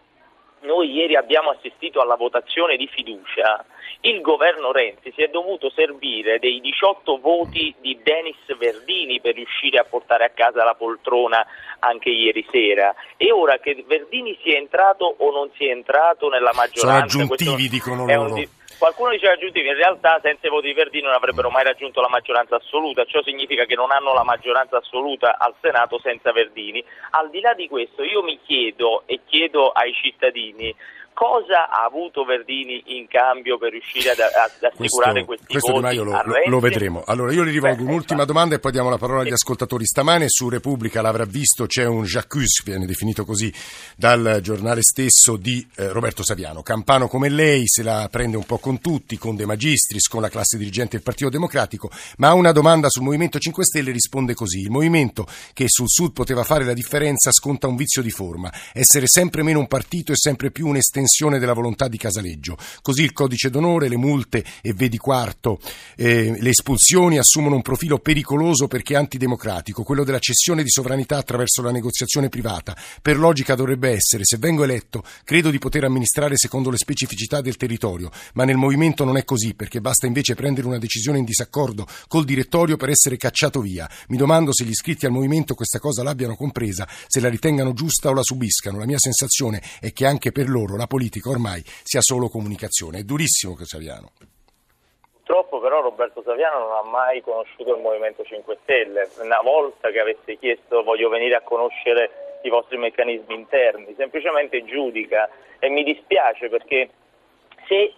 noi 0.62 0.92
ieri 0.92 1.16
abbiamo 1.16 1.50
assistito 1.50 2.00
alla 2.00 2.16
votazione 2.16 2.76
di 2.76 2.88
fiducia, 2.88 3.64
il 4.02 4.20
governo 4.20 4.72
Renzi 4.72 5.12
si 5.14 5.22
è 5.22 5.28
dovuto 5.28 5.70
servire 5.70 6.38
dei 6.38 6.60
18 6.60 7.18
voti 7.18 7.74
di 7.80 7.98
Denis 8.02 8.56
Verdini 8.58 9.20
per 9.20 9.34
riuscire 9.34 9.78
a 9.78 9.84
portare 9.84 10.24
a 10.24 10.30
casa 10.30 10.64
la 10.64 10.74
poltrona 10.74 11.46
anche 11.78 12.08
ieri 12.08 12.46
sera. 12.50 12.94
E 13.16 13.30
ora 13.30 13.58
che 13.58 13.84
Verdini 13.86 14.36
sia 14.42 14.56
entrato 14.56 15.14
o 15.18 15.30
non 15.30 15.50
sia 15.56 15.70
entrato 15.70 16.28
nella 16.28 16.52
maggioranza 16.54 17.08
sono 17.08 17.24
aggiuntivi 17.24 17.68
dicono 17.68 18.06
loro. 18.06 18.34
di... 18.34 18.48
qualcuno 18.82 19.10
diceva 19.10 19.34
aggiuntivi 19.34 19.68
in 19.68 19.76
realtà 19.76 20.18
senza 20.20 20.48
i 20.48 20.50
voti 20.50 20.66
di 20.66 20.72
Verdini 20.72 21.04
non 21.04 21.14
avrebbero 21.14 21.50
mai 21.50 21.62
raggiunto 21.62 22.00
la 22.00 22.08
maggioranza 22.08 22.56
assoluta. 22.56 23.04
Ciò 23.04 23.22
significa 23.22 23.64
che 23.64 23.76
non 23.76 23.92
hanno 23.92 24.12
la 24.12 24.24
maggioranza 24.24 24.78
assoluta 24.78 25.38
al 25.38 25.54
Senato 25.60 26.00
senza 26.00 26.32
Verdini 26.32 26.84
al 27.10 27.30
di 27.30 27.40
là 27.40 27.54
di 27.54 27.68
questo 27.68 28.02
io 28.02 28.24
mi 28.24 28.40
chiedo 28.42 29.04
e 29.06 29.20
chiedo 29.24 29.70
ai 29.70 29.92
cittadini 29.92 30.74
cosa 31.12 31.68
ha 31.68 31.84
avuto 31.84 32.24
Verdini 32.24 32.82
in 32.86 33.06
cambio 33.06 33.58
per 33.58 33.70
riuscire 33.70 34.10
ad, 34.10 34.18
ad 34.18 34.72
assicurare 34.72 35.24
questo, 35.24 35.44
questi 35.46 35.70
questo 35.70 35.72
voti? 35.72 35.96
Questo 35.96 36.04
lo, 36.04 36.50
lo, 36.50 36.60
vedremo. 36.60 37.02
Allora 37.06 37.32
io 37.32 37.44
gli 37.44 37.52
rivolgo 37.52 37.82
Beh, 37.82 37.90
un'ultima 37.90 38.22
esatto. 38.22 38.32
domanda 38.32 38.54
e 38.54 38.58
poi 38.58 38.72
diamo 38.72 38.90
la 38.90 38.98
parola 38.98 39.20
agli 39.22 39.32
ascoltatori. 39.32 39.84
Stamane 39.84 40.26
su 40.28 40.48
Repubblica 40.48 41.02
l'avrà 41.02 41.24
visto, 41.24 41.66
c'è 41.66 41.84
un 41.84 42.04
j'accuse, 42.04 42.62
viene 42.64 42.86
definito 42.86 43.24
così 43.24 43.52
dal 43.96 44.40
giornale 44.42 44.82
stesso, 44.82 45.36
di 45.36 45.66
eh, 45.76 45.88
Roberto 45.88 46.24
Saviano. 46.24 46.62
Campano 46.62 47.08
come 47.08 47.28
lei, 47.28 47.64
se 47.66 47.82
la 47.82 48.08
prende 48.10 48.36
un 48.36 48.44
po' 48.44 48.58
con 48.58 48.80
tutti, 48.80 49.18
con 49.18 49.36
De 49.36 49.46
Magistris, 49.46 50.08
con 50.08 50.22
la 50.22 50.28
classe 50.28 50.56
dirigente 50.56 50.96
del 50.96 51.02
Partito 51.02 51.28
Democratico, 51.28 51.90
ma 52.16 52.28
a 52.28 52.34
una 52.34 52.52
domanda 52.52 52.88
sul 52.88 53.02
Movimento 53.02 53.38
5 53.38 53.64
Stelle 53.64 53.90
risponde 53.90 54.34
così. 54.34 54.60
Il 54.60 54.70
movimento 54.70 55.26
che 55.52 55.66
sul 55.68 55.88
Sud 55.88 56.12
poteva 56.12 56.42
fare 56.42 56.64
la 56.64 56.74
differenza 56.74 57.30
sconta 57.32 57.66
un 57.66 57.76
vizio 57.76 58.02
di 58.02 58.10
forma, 58.10 58.52
essere 58.72 59.06
sempre 59.06 59.42
meno 59.42 59.58
un 59.58 59.68
partito 59.68 60.12
e 60.12 60.16
sempre 60.16 60.50
più 60.50 60.66
un'estensione 60.66 61.00
tensione 61.02 61.40
della 61.40 61.52
volontà 61.52 61.88
di 61.88 61.98
Casaleggio. 61.98 62.56
Così 62.80 63.02
il 63.02 63.12
codice 63.12 63.50
d'onore, 63.50 63.88
le 63.88 63.96
multe 63.96 64.44
e 64.62 64.72
vedi 64.72 64.98
quarto, 64.98 65.58
eh, 65.96 66.36
le 66.38 66.50
espulsioni 66.50 67.18
assumono 67.18 67.56
un 67.56 67.62
profilo 67.62 67.98
pericoloso 67.98 68.68
perché 68.68 68.94
antidemocratico, 68.94 69.82
quello 69.82 70.04
della 70.04 70.20
cessione 70.20 70.62
di 70.62 70.70
sovranità 70.70 71.16
attraverso 71.16 71.60
la 71.62 71.72
negoziazione 71.72 72.28
privata. 72.28 72.76
Per 73.00 73.18
logica 73.18 73.56
dovrebbe 73.56 73.90
essere, 73.90 74.24
se 74.24 74.36
vengo 74.36 74.62
eletto, 74.62 75.02
credo 75.24 75.50
di 75.50 75.58
poter 75.58 75.84
amministrare 75.84 76.36
secondo 76.36 76.70
le 76.70 76.76
specificità 76.76 77.40
del 77.40 77.56
territorio, 77.56 78.10
ma 78.34 78.44
nel 78.44 78.56
movimento 78.56 79.04
non 79.04 79.16
è 79.16 79.24
così 79.24 79.54
perché 79.54 79.80
basta 79.80 80.06
invece 80.06 80.36
prendere 80.36 80.68
una 80.68 80.78
decisione 80.78 81.18
in 81.18 81.24
disaccordo 81.24 81.86
col 82.06 82.24
direttorio 82.24 82.76
per 82.76 82.90
essere 82.90 83.16
cacciato 83.16 83.60
via. 83.60 83.90
Mi 84.08 84.16
domando 84.16 84.52
se 84.52 84.64
gli 84.64 84.70
iscritti 84.70 85.06
al 85.06 85.12
movimento 85.12 85.54
questa 85.54 85.80
cosa 85.80 86.04
l'abbiano 86.04 86.36
compresa, 86.36 86.88
se 87.06 87.18
la 87.18 87.28
ritengano 87.28 87.72
giusta 87.72 88.08
o 88.08 88.14
la 88.14 88.22
subiscano. 88.22 88.78
La 88.78 88.86
mia 88.86 88.98
sensazione 88.98 89.60
è 89.80 89.92
che 89.92 90.06
anche 90.06 90.30
per 90.30 90.48
loro 90.48 90.76
la 90.76 90.86
politica 90.92 91.30
ormai 91.30 91.62
sia 91.64 92.02
solo 92.02 92.28
comunicazione. 92.28 92.98
È 92.98 93.02
durissimo 93.02 93.54
Casaviano. 93.54 94.12
Purtroppo 95.24 95.58
però 95.60 95.80
Roberto 95.80 96.20
Saviano 96.22 96.58
non 96.58 96.76
ha 96.76 96.82
mai 96.82 97.22
conosciuto 97.22 97.74
il 97.74 97.80
Movimento 97.80 98.22
5 98.22 98.58
Stelle. 98.62 99.08
Una 99.22 99.40
volta 99.40 99.88
che 99.88 100.00
avesse 100.00 100.36
chiesto 100.36 100.82
voglio 100.82 101.08
venire 101.08 101.36
a 101.36 101.40
conoscere 101.40 102.40
i 102.42 102.50
vostri 102.50 102.76
meccanismi 102.76 103.32
interni, 103.32 103.94
semplicemente 103.96 104.64
giudica 104.64 105.30
e 105.58 105.70
mi 105.70 105.82
dispiace 105.82 106.50
perché 106.50 106.90
se 107.66 107.92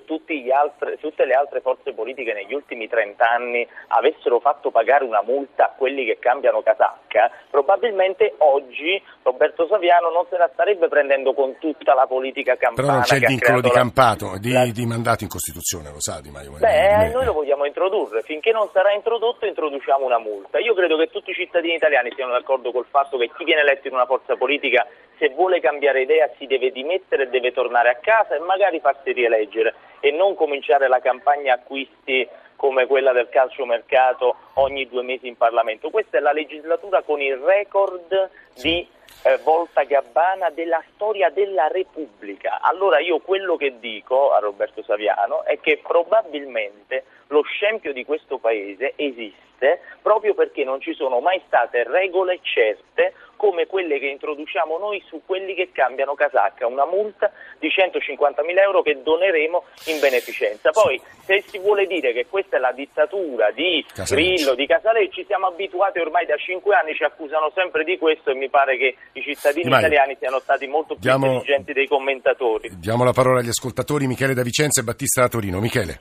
altre, 0.54 0.98
tutte 0.98 1.24
le 1.24 1.34
altre 1.34 1.60
forze 1.60 1.92
politiche 1.92 2.32
negli 2.32 2.54
ultimi 2.54 2.88
30 2.88 3.28
anni 3.28 3.66
avessero 3.88 4.40
fatto 4.40 4.70
pagare 4.70 5.04
una 5.04 5.22
multa 5.22 5.66
a 5.66 5.74
quelli 5.76 6.04
che 6.04 6.18
cambiano 6.18 6.62
casacca, 6.62 7.30
probabilmente 7.50 8.34
oggi 8.38 9.00
Roberto 9.22 9.66
Saviano 9.66 10.10
non 10.10 10.26
se 10.30 10.36
la 10.36 10.50
starebbe 10.52 10.88
prendendo 10.88 11.34
con 11.34 11.56
tutta 11.58 11.94
la 11.94 12.06
politica 12.06 12.56
campana. 12.56 12.86
Però 12.86 12.92
non 12.92 13.02
c'è 13.02 13.16
il 13.16 13.26
vincolo 13.26 13.60
di 13.60 13.70
campato, 13.70 14.38
di, 14.38 14.52
la... 14.52 14.64
di, 14.66 14.86
mandato 14.86 15.24
in 15.24 15.30
Costituzione, 15.30 15.90
lo 15.90 16.00
sa 16.00 16.20
Di 16.20 16.30
Maio. 16.30 16.52
Beh, 16.58 17.10
noi 17.12 17.24
lo 17.24 17.32
vogliamo 17.32 17.64
introdurre, 17.64 18.22
finché 18.22 18.52
non 18.52 18.68
sarà 18.72 18.92
introdotto 18.92 19.46
introduciamo 19.46 20.04
una 20.04 20.18
multa. 20.18 20.58
Io 20.58 20.74
credo 20.74 20.96
che 20.96 21.08
tutti 21.08 21.30
i 21.30 21.34
cittadini 21.34 21.74
italiani 21.74 22.12
siano 22.14 22.32
d'accordo 22.32 22.70
col 22.72 22.86
fatto 22.88 23.18
che 23.18 23.30
chi 23.36 23.44
viene 23.44 23.62
eletto 23.62 23.88
in 23.88 23.94
una 23.94 24.06
forza 24.06 24.36
politica 24.36 24.86
se 25.18 25.30
vuole 25.30 25.60
cambiare 25.60 26.02
idea 26.02 26.28
si 26.38 26.46
deve 26.46 26.70
dimettere 26.70 27.24
e 27.24 27.28
deve 27.28 27.52
tornare 27.52 27.90
a 27.90 27.98
casa 28.00 28.34
e 28.34 28.40
magari 28.40 28.80
farsi 28.80 29.12
rieleggere 29.12 29.53
e 30.00 30.10
non 30.10 30.34
cominciare 30.34 30.88
la 30.88 31.00
campagna 31.00 31.54
acquisti 31.54 32.28
come 32.64 32.86
quella 32.86 33.12
del 33.12 33.28
calciomercato 33.28 34.36
ogni 34.54 34.88
due 34.88 35.02
mesi 35.02 35.28
in 35.28 35.36
Parlamento. 35.36 35.90
Questa 35.90 36.16
è 36.16 36.20
la 36.20 36.32
legislatura 36.32 37.02
con 37.02 37.20
il 37.20 37.36
record 37.36 38.30
di 38.54 38.88
eh, 39.22 39.36
volta 39.44 39.82
gabbana 39.82 40.48
della 40.48 40.82
storia 40.94 41.28
della 41.28 41.68
Repubblica. 41.68 42.60
Allora 42.62 43.00
io 43.00 43.18
quello 43.18 43.56
che 43.56 43.78
dico 43.80 44.32
a 44.32 44.38
Roberto 44.38 44.82
Saviano 44.82 45.44
è 45.44 45.60
che 45.60 45.82
probabilmente 45.86 47.04
lo 47.26 47.42
scempio 47.42 47.92
di 47.92 48.02
questo 48.06 48.38
paese 48.38 48.94
esiste 48.96 49.42
proprio 50.00 50.34
perché 50.34 50.64
non 50.64 50.80
ci 50.80 50.94
sono 50.94 51.20
mai 51.20 51.42
state 51.46 51.84
regole 51.84 52.38
certe 52.42 53.14
come 53.36 53.66
quelle 53.66 53.98
che 53.98 54.06
introduciamo 54.06 54.78
noi 54.78 55.02
su 55.06 55.22
quelli 55.24 55.54
che 55.54 55.70
cambiano 55.72 56.14
casacca, 56.14 56.66
una 56.66 56.86
multa 56.86 57.30
di 57.58 57.68
150 57.68 58.42
mila 58.42 58.62
euro 58.62 58.82
che 58.82 59.02
doneremo 59.02 59.64
in 59.86 60.00
beneficenza. 60.00 60.70
Poi 60.70 61.00
se 61.24 61.42
si 61.46 61.58
vuole 61.58 61.86
dire 61.86 62.12
che 62.12 62.26
questa 62.26 62.53
è 62.56 62.58
la 62.58 62.72
dittatura 62.72 63.50
di 63.50 63.84
Grillo, 64.08 64.54
di 64.54 64.66
Casalecci, 64.66 65.24
siamo 65.26 65.46
abituati 65.46 65.98
ormai 65.98 66.26
da 66.26 66.36
cinque 66.36 66.74
anni, 66.74 66.94
ci 66.94 67.04
accusano 67.04 67.50
sempre 67.54 67.84
di 67.84 67.98
questo 67.98 68.30
e 68.30 68.34
mi 68.34 68.48
pare 68.48 68.76
che 68.76 68.96
i 69.12 69.22
cittadini 69.22 69.68
Mai. 69.68 69.80
italiani 69.80 70.16
siano 70.18 70.38
stati 70.38 70.66
molto 70.66 70.94
più 70.94 71.02
diamo, 71.02 71.26
intelligenti 71.26 71.72
dei 71.72 71.86
commentatori. 71.86 72.70
Diamo 72.78 73.04
la 73.04 73.12
parola 73.12 73.40
agli 73.40 73.48
ascoltatori, 73.48 74.06
Michele 74.06 74.34
da 74.34 74.42
Vicenza 74.42 74.80
e 74.80 74.84
Battista 74.84 75.22
da 75.22 75.28
Torino. 75.28 75.60
Michele. 75.60 76.00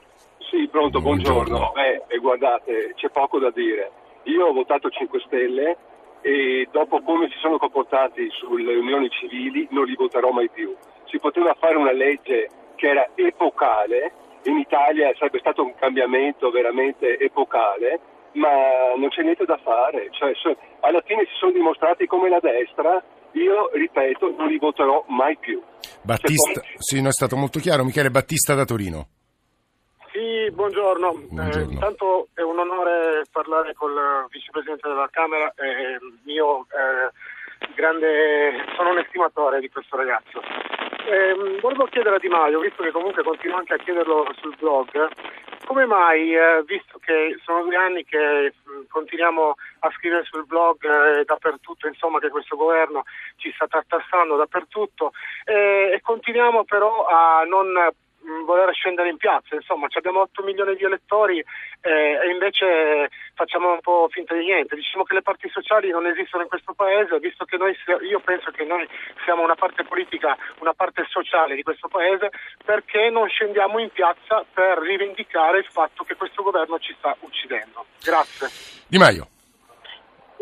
Sì, 0.49 0.67
pronto, 0.69 1.01
buongiorno. 1.01 1.57
buongiorno. 1.57 2.07
Eh, 2.07 2.17
guardate, 2.23 2.93
c'è 2.95 3.09
poco 3.09 3.37
da 3.37 3.51
dire. 3.51 3.91
Io 4.23 4.47
ho 4.47 4.53
votato 4.53 4.89
5 4.89 5.19
Stelle 5.25 5.77
e 6.21 6.67
dopo 6.71 7.01
come 7.01 7.27
si 7.29 7.37
sono 7.39 7.57
comportati 7.57 8.29
sulle 8.31 8.75
unioni 8.75 9.09
civili 9.09 9.67
non 9.71 9.85
li 9.85 9.95
voterò 9.95 10.31
mai 10.31 10.49
più. 10.49 10.73
Si 11.05 11.19
poteva 11.19 11.53
fare 11.59 11.75
una 11.75 11.91
legge 11.91 12.49
che 12.75 12.87
era 12.87 13.09
epocale, 13.15 14.13
in 14.43 14.57
Italia 14.57 15.13
sarebbe 15.15 15.39
stato 15.39 15.63
un 15.63 15.73
cambiamento 15.75 16.49
veramente 16.51 17.17
epocale, 17.17 17.99
ma 18.33 18.93
non 18.97 19.09
c'è 19.09 19.21
niente 19.21 19.45
da 19.45 19.59
fare, 19.63 20.09
cioè, 20.11 20.33
alla 20.81 21.01
fine 21.05 21.25
si 21.25 21.33
sono 21.37 21.51
dimostrati 21.51 22.05
come 22.07 22.29
la 22.29 22.39
destra, 22.39 23.01
io 23.33 23.69
ripeto 23.73 24.35
non 24.37 24.47
li 24.47 24.57
voterò 24.57 25.03
mai 25.07 25.37
più. 25.37 25.61
Battista, 26.01 26.61
cioè, 26.61 26.75
sì, 26.77 27.01
no, 27.01 27.09
è 27.09 27.13
stato 27.13 27.35
molto 27.35 27.59
chiaro, 27.59 27.83
Michele 27.83 28.09
Battista 28.09 28.53
da 28.53 28.65
Torino. 28.65 29.07
Sì, 30.11 30.51
buongiorno. 30.51 31.11
buongiorno. 31.11 31.69
Eh, 31.69 31.73
intanto 31.73 32.27
è 32.35 32.41
un 32.41 32.59
onore 32.59 33.23
parlare 33.31 33.73
con 33.73 33.91
il 33.91 34.27
vicepresidente 34.29 34.87
della 34.87 35.09
Camera 35.09 35.51
e 35.55 35.97
mio 36.23 36.67
eh, 36.69 37.09
grande, 37.75 38.65
sono 38.75 38.91
un 38.91 38.99
estimatore 38.99 39.59
di 39.59 39.69
questo 39.69 39.97
ragazzo. 39.97 40.41
Eh, 41.05 41.59
volevo 41.59 41.85
chiedere 41.85 42.15
a 42.15 42.19
Di 42.19 42.29
Maio, 42.29 42.59
visto 42.59 42.81
che 42.81 42.91
comunque 42.91 43.23
continuo 43.23 43.57
anche 43.57 43.73
a 43.73 43.77
chiederlo 43.77 44.33
sul 44.39 44.55
blog, 44.57 45.09
come 45.65 45.85
mai, 45.85 46.33
eh, 46.33 46.63
visto 46.65 46.99
che 46.99 47.37
sono 47.43 47.63
due 47.63 47.75
anni 47.75 48.03
che 48.05 48.53
mh, 48.63 48.71
mm, 48.71 48.81
continuiamo 48.89 49.55
a 49.79 49.91
scrivere 49.97 50.23
sul 50.23 50.45
blog 50.45 50.77
eh, 50.83 51.23
dappertutto, 51.25 51.87
insomma 51.87 52.19
che 52.19 52.29
questo 52.29 52.55
governo 52.55 53.03
ci 53.37 53.51
sta 53.53 53.67
tartassando 53.67 54.35
dappertutto, 54.35 55.11
eh, 55.45 55.91
e 55.93 56.01
continuiamo 56.01 56.63
però 56.63 57.05
a 57.05 57.43
non 57.45 57.73
voler 58.45 58.73
scendere 58.73 59.09
in 59.09 59.17
piazza, 59.17 59.55
insomma 59.55 59.87
abbiamo 59.91 60.21
8 60.21 60.43
milioni 60.43 60.75
di 60.75 60.83
elettori 60.83 61.39
eh, 61.81 62.19
e 62.23 62.29
invece 62.31 63.09
facciamo 63.35 63.73
un 63.73 63.81
po' 63.81 64.07
finta 64.09 64.33
di 64.35 64.45
niente, 64.45 64.75
diciamo 64.75 65.03
che 65.03 65.13
le 65.13 65.21
parti 65.21 65.49
sociali 65.49 65.89
non 65.89 66.05
esistono 66.07 66.43
in 66.43 66.49
questo 66.49 66.73
paese, 66.73 67.19
visto 67.19 67.45
che 67.45 67.57
noi, 67.57 67.75
io 68.09 68.19
penso 68.19 68.51
che 68.51 68.63
noi 68.63 68.87
siamo 69.23 69.43
una 69.43 69.55
parte 69.55 69.83
politica, 69.83 70.37
una 70.59 70.73
parte 70.73 71.05
sociale 71.09 71.55
di 71.55 71.63
questo 71.63 71.87
paese, 71.87 72.31
perché 72.63 73.09
non 73.09 73.27
scendiamo 73.27 73.79
in 73.79 73.89
piazza 73.89 74.45
per 74.53 74.79
rivendicare 74.79 75.59
il 75.59 75.67
fatto 75.69 76.03
che 76.03 76.15
questo 76.15 76.43
governo 76.43 76.79
ci 76.79 76.95
sta 76.97 77.15
uccidendo. 77.19 77.85
Grazie. 78.01 78.49
Di 78.87 78.97
Maio. 78.97 79.32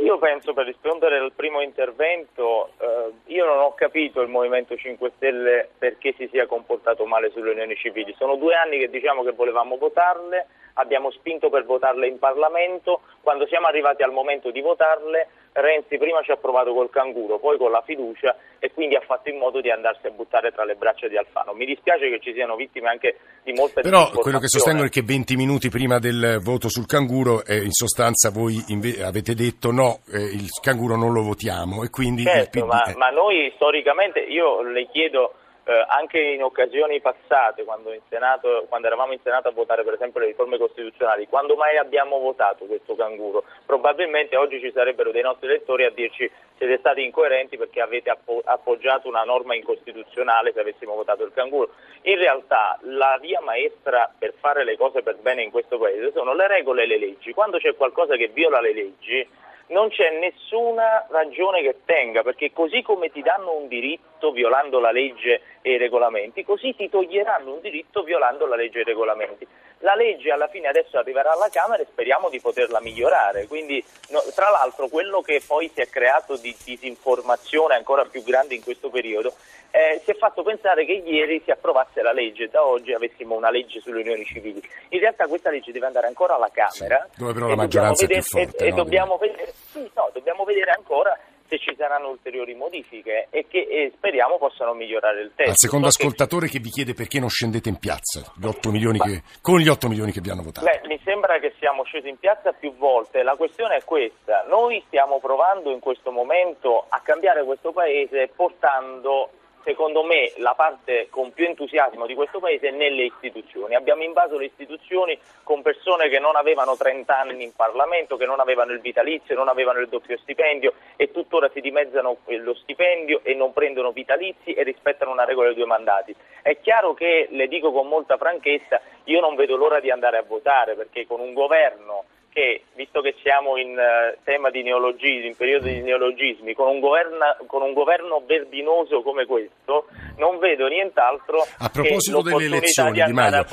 Io 0.01 0.17
penso, 0.17 0.53
per 0.53 0.65
rispondere 0.65 1.17
al 1.17 1.31
primo 1.35 1.61
intervento, 1.61 2.71
eh, 2.79 3.11
io 3.25 3.45
non 3.45 3.59
ho 3.59 3.73
capito 3.75 4.21
il 4.21 4.29
Movimento 4.29 4.75
5 4.75 5.11
Stelle 5.15 5.69
perché 5.77 6.13
si 6.17 6.27
sia 6.31 6.47
comportato 6.47 7.05
male 7.05 7.29
sulle 7.29 7.51
unioni 7.51 7.75
civili. 7.75 8.15
Sono 8.17 8.35
due 8.35 8.55
anni 8.55 8.79
che 8.79 8.89
diciamo 8.89 9.21
che 9.23 9.31
volevamo 9.31 9.77
votarle, 9.77 10.47
abbiamo 10.73 11.11
spinto 11.11 11.49
per 11.49 11.65
votarle 11.65 12.07
in 12.07 12.19
Parlamento, 12.19 13.01
quando 13.21 13.47
siamo 13.47 13.67
arrivati 13.67 14.03
al 14.03 14.11
momento 14.11 14.51
di 14.51 14.61
votarle 14.61 15.27
Renzi 15.53 15.97
prima 15.97 16.21
ci 16.21 16.31
ha 16.31 16.37
provato 16.37 16.73
col 16.73 16.89
canguro, 16.89 17.37
poi 17.37 17.57
con 17.57 17.71
la 17.71 17.83
fiducia 17.85 18.37
e 18.57 18.71
quindi 18.71 18.95
ha 18.95 19.01
fatto 19.01 19.29
in 19.29 19.37
modo 19.37 19.59
di 19.59 19.69
andarsi 19.69 20.07
a 20.07 20.11
buttare 20.11 20.51
tra 20.51 20.63
le 20.63 20.75
braccia 20.75 21.09
di 21.09 21.17
Alfano. 21.17 21.51
Mi 21.53 21.65
dispiace 21.65 22.09
che 22.09 22.21
ci 22.21 22.31
siano 22.33 22.55
vittime 22.55 22.87
anche 22.87 23.17
di 23.43 23.51
molte 23.51 23.81
Però 23.81 24.09
quello 24.11 24.39
che 24.39 24.47
sostengono 24.47 24.87
è 24.87 24.89
che 24.89 25.01
20 25.01 25.35
minuti 25.35 25.67
prima 25.67 25.99
del 25.99 26.39
voto 26.41 26.69
sul 26.69 26.85
canguro 26.85 27.43
eh, 27.43 27.57
in 27.57 27.71
sostanza 27.71 28.29
voi 28.31 28.63
inve- 28.69 29.03
avete 29.03 29.33
detto 29.33 29.71
no, 29.71 29.99
eh, 30.13 30.21
il 30.21 30.47
canguro 30.61 30.95
non 30.95 31.11
lo 31.11 31.21
votiamo 31.21 31.83
e 31.83 31.89
quindi... 31.89 32.23
Certo, 32.23 32.61
PD... 32.61 32.65
ma, 32.65 32.93
ma 32.95 33.09
noi 33.09 33.51
storicamente, 33.55 34.21
io 34.21 34.61
le 34.61 34.87
chiedo 34.89 35.33
eh, 35.71 35.85
anche 35.87 36.19
in 36.19 36.43
occasioni 36.43 36.99
passate, 36.99 37.63
quando, 37.63 37.95
Senato, 38.09 38.65
quando, 38.67 38.87
eravamo 38.87 39.13
in 39.13 39.19
Senato 39.23 39.47
a 39.47 39.51
votare 39.51 39.83
per 39.83 39.93
esempio 39.93 40.19
le 40.19 40.27
riforme 40.27 40.57
costituzionali, 40.57 41.27
quando 41.27 41.55
mai 41.55 41.77
abbiamo 41.77 42.19
votato 42.19 42.65
questo 42.65 42.93
canguro? 42.95 43.45
Probabilmente 43.65 44.35
oggi 44.35 44.59
ci 44.59 44.71
sarebbero 44.73 45.11
dei 45.11 45.21
nostri 45.21 45.47
elettori 45.47 45.85
a 45.85 45.89
dirci 45.89 46.29
siete 46.57 46.77
stati 46.79 47.03
incoerenti 47.03 47.57
perché 47.57 47.79
avete 47.79 48.09
appo- 48.09 48.41
appoggiato 48.43 49.07
una 49.07 49.23
norma 49.23 49.55
incostituzionale 49.55 50.51
se 50.51 50.59
avessimo 50.59 50.93
votato 50.93 51.23
il 51.23 51.31
canguro. 51.33 51.71
In 52.03 52.17
realtà 52.17 52.77
la 52.81 53.17
via 53.21 53.39
maestra 53.41 54.11
per 54.17 54.33
fare 54.39 54.65
le 54.65 54.75
cose 54.75 55.01
per 55.01 55.17
bene 55.17 55.41
in 55.41 55.51
questo 55.51 55.77
Paese 55.77 56.11
sono 56.11 56.33
le 56.33 56.47
regole 56.47 56.83
e 56.83 56.87
le 56.87 56.99
leggi. 56.99 57.33
Quando 57.33 57.57
c'è 57.57 57.75
qualcosa 57.75 58.15
che 58.17 58.27
viola 58.27 58.59
le 58.59 58.73
leggi, 58.73 59.27
non 59.71 59.89
c'è 59.89 60.19
nessuna 60.19 61.05
ragione 61.09 61.61
che 61.61 61.79
tenga, 61.85 62.23
perché 62.23 62.51
così 62.53 62.81
come 62.81 63.09
ti 63.09 63.21
danno 63.21 63.53
un 63.55 63.67
diritto 63.67 64.31
violando 64.31 64.79
la 64.79 64.91
legge 64.91 65.41
e 65.61 65.73
i 65.73 65.77
regolamenti, 65.77 66.43
così 66.43 66.75
ti 66.75 66.89
toglieranno 66.89 67.53
un 67.53 67.61
diritto 67.61 68.03
violando 68.03 68.45
la 68.45 68.55
legge 68.55 68.79
e 68.79 68.81
i 68.81 68.85
regolamenti. 68.85 69.47
La 69.81 69.95
legge 69.95 70.31
alla 70.31 70.47
fine 70.47 70.67
adesso 70.67 70.97
arriverà 70.97 71.31
alla 71.31 71.49
Camera 71.51 71.81
e 71.81 71.87
speriamo 71.89 72.29
di 72.29 72.39
poterla 72.39 72.79
migliorare. 72.81 73.47
Quindi, 73.47 73.83
no, 74.09 74.21
tra 74.33 74.49
l'altro, 74.49 74.87
quello 74.87 75.21
che 75.21 75.41
poi 75.45 75.69
si 75.73 75.81
è 75.81 75.89
creato 75.89 76.37
di 76.37 76.55
disinformazione 76.63 77.75
ancora 77.75 78.05
più 78.05 78.23
grande 78.23 78.55
in 78.55 78.63
questo 78.63 78.89
periodo 78.89 79.33
eh, 79.71 80.01
si 80.03 80.11
è 80.11 80.15
fatto 80.15 80.43
pensare 80.43 80.85
che 80.85 80.91
ieri 80.91 81.41
si 81.43 81.49
approvasse 81.49 82.01
la 82.01 82.11
legge 82.11 82.43
e 82.43 82.49
da 82.49 82.63
oggi 82.63 82.91
avessimo 82.91 83.35
una 83.35 83.49
legge 83.49 83.79
sulle 83.79 84.01
unioni 84.01 84.25
civili. 84.25 84.61
In 84.89 84.99
realtà 84.99 85.27
questa 85.27 85.49
legge 85.49 85.71
deve 85.71 85.85
andare 85.85 86.07
ancora 86.07 86.35
alla 86.35 86.49
Camera. 86.51 87.07
Sì, 87.09 87.19
dove 87.19 87.33
però 87.33 87.47
la 87.47 87.55
maggioranza 87.55 88.05
vedere, 88.05 88.19
è 88.19 88.23
più 88.23 88.39
forte. 88.39 88.65
E, 88.65 88.69
no? 88.69 88.75
e 88.75 88.75
dobbiamo, 88.75 89.17
vedere, 89.17 89.53
sì, 89.71 89.89
no, 89.93 90.09
dobbiamo 90.11 90.43
vedere 90.43 90.71
ancora 90.71 91.17
se 91.51 91.59
ci 91.59 91.75
saranno 91.77 92.07
ulteriori 92.07 92.53
modifiche 92.53 93.27
e 93.29 93.45
che 93.49 93.67
e 93.69 93.91
speriamo 93.97 94.37
possano 94.37 94.73
migliorare 94.73 95.19
il 95.19 95.31
testo. 95.35 95.51
Al 95.51 95.57
secondo 95.57 95.89
so 95.89 95.97
ascoltatore 95.97 96.45
che... 96.47 96.53
che... 96.53 96.59
vi 96.59 96.69
chiede 96.69 96.93
perché 96.93 97.19
non 97.19 97.27
scendete 97.27 97.67
in 97.67 97.77
piazza 97.77 98.31
gli 98.37 98.45
8 98.45 98.71
milioni 98.71 98.97
Ma... 98.99 99.05
che, 99.05 99.23
con 99.41 99.59
gli 99.59 99.67
8 99.67 99.89
milioni 99.89 100.13
che 100.13 100.21
vi 100.21 100.29
hanno 100.29 100.43
votato. 100.43 100.65
Beh, 100.65 100.87
mi 100.87 100.97
sembra 101.03 101.39
che 101.39 101.53
siamo 101.59 101.83
scesi 101.83 102.07
in 102.07 102.17
piazza 102.17 102.53
più 102.53 102.73
volte, 102.77 103.21
la 103.21 103.35
questione 103.35 103.75
è 103.75 103.83
questa, 103.83 104.45
noi 104.47 104.81
stiamo 104.87 105.19
provando 105.19 105.71
in 105.71 105.79
questo 105.79 106.11
momento 106.11 106.85
a 106.87 107.01
cambiare 107.01 107.43
questo 107.43 107.73
Paese 107.73 108.29
portando 108.33 109.31
secondo 109.63 110.03
me, 110.03 110.31
la 110.37 110.53
parte 110.53 111.07
con 111.09 111.31
più 111.33 111.45
entusiasmo 111.45 112.05
di 112.05 112.15
questo 112.15 112.39
Paese 112.39 112.69
è 112.69 112.71
nelle 112.71 113.03
istituzioni. 113.03 113.75
Abbiamo 113.75 114.03
invaso 114.03 114.37
le 114.37 114.45
istituzioni 114.45 115.17
con 115.43 115.61
persone 115.61 116.09
che 116.09 116.19
non 116.19 116.35
avevano 116.35 116.75
30 116.75 117.17
anni 117.17 117.43
in 117.43 117.55
Parlamento, 117.55 118.17
che 118.17 118.25
non 118.25 118.39
avevano 118.39 118.71
il 118.71 118.81
vitalizio, 118.81 119.35
non 119.35 119.47
avevano 119.47 119.79
il 119.79 119.89
doppio 119.89 120.17
stipendio 120.17 120.73
e 120.95 121.11
tuttora 121.11 121.49
si 121.49 121.61
dimezzano 121.61 122.17
lo 122.25 122.53
stipendio 122.55 123.21
e 123.23 123.33
non 123.33 123.53
prendono 123.53 123.91
vitalizi 123.91 124.53
e 124.53 124.63
rispettano 124.63 125.11
una 125.11 125.25
regola 125.25 125.47
dei 125.47 125.55
due 125.55 125.65
mandati. 125.65 126.15
È 126.41 126.59
chiaro 126.59 126.93
che, 126.93 127.27
le 127.29 127.47
dico 127.47 127.71
con 127.71 127.87
molta 127.87 128.17
franchezza, 128.17 128.81
io 129.05 129.19
non 129.19 129.35
vedo 129.35 129.55
l'ora 129.55 129.79
di 129.79 129.91
andare 129.91 130.17
a 130.17 130.23
votare 130.23 130.75
perché 130.75 131.05
con 131.05 131.19
un 131.19 131.33
governo 131.33 132.05
che, 132.31 132.63
visto 132.75 133.01
che 133.01 133.15
siamo 133.21 133.57
in 133.57 133.71
uh, 133.71 134.17
tema 134.23 134.49
di 134.49 134.63
neologismi, 134.63 135.27
in 135.27 135.35
periodo 135.35 135.67
di 135.67 135.81
neologismi, 135.81 136.53
con 136.53 136.67
un, 136.67 136.79
governa, 136.79 137.37
con 137.45 137.61
un, 137.61 137.73
governo 137.73 138.23
verbinoso 138.25 139.01
come 139.01 139.25
questo, 139.25 139.87
non 140.17 140.39
vedo 140.39 140.67
nient'altro 140.67 141.45
a 141.57 141.69
proposito 141.69 142.21
delle 142.21 142.45
elezioni, 142.45 143.03
di 143.03 143.11
Maio, 143.11 143.45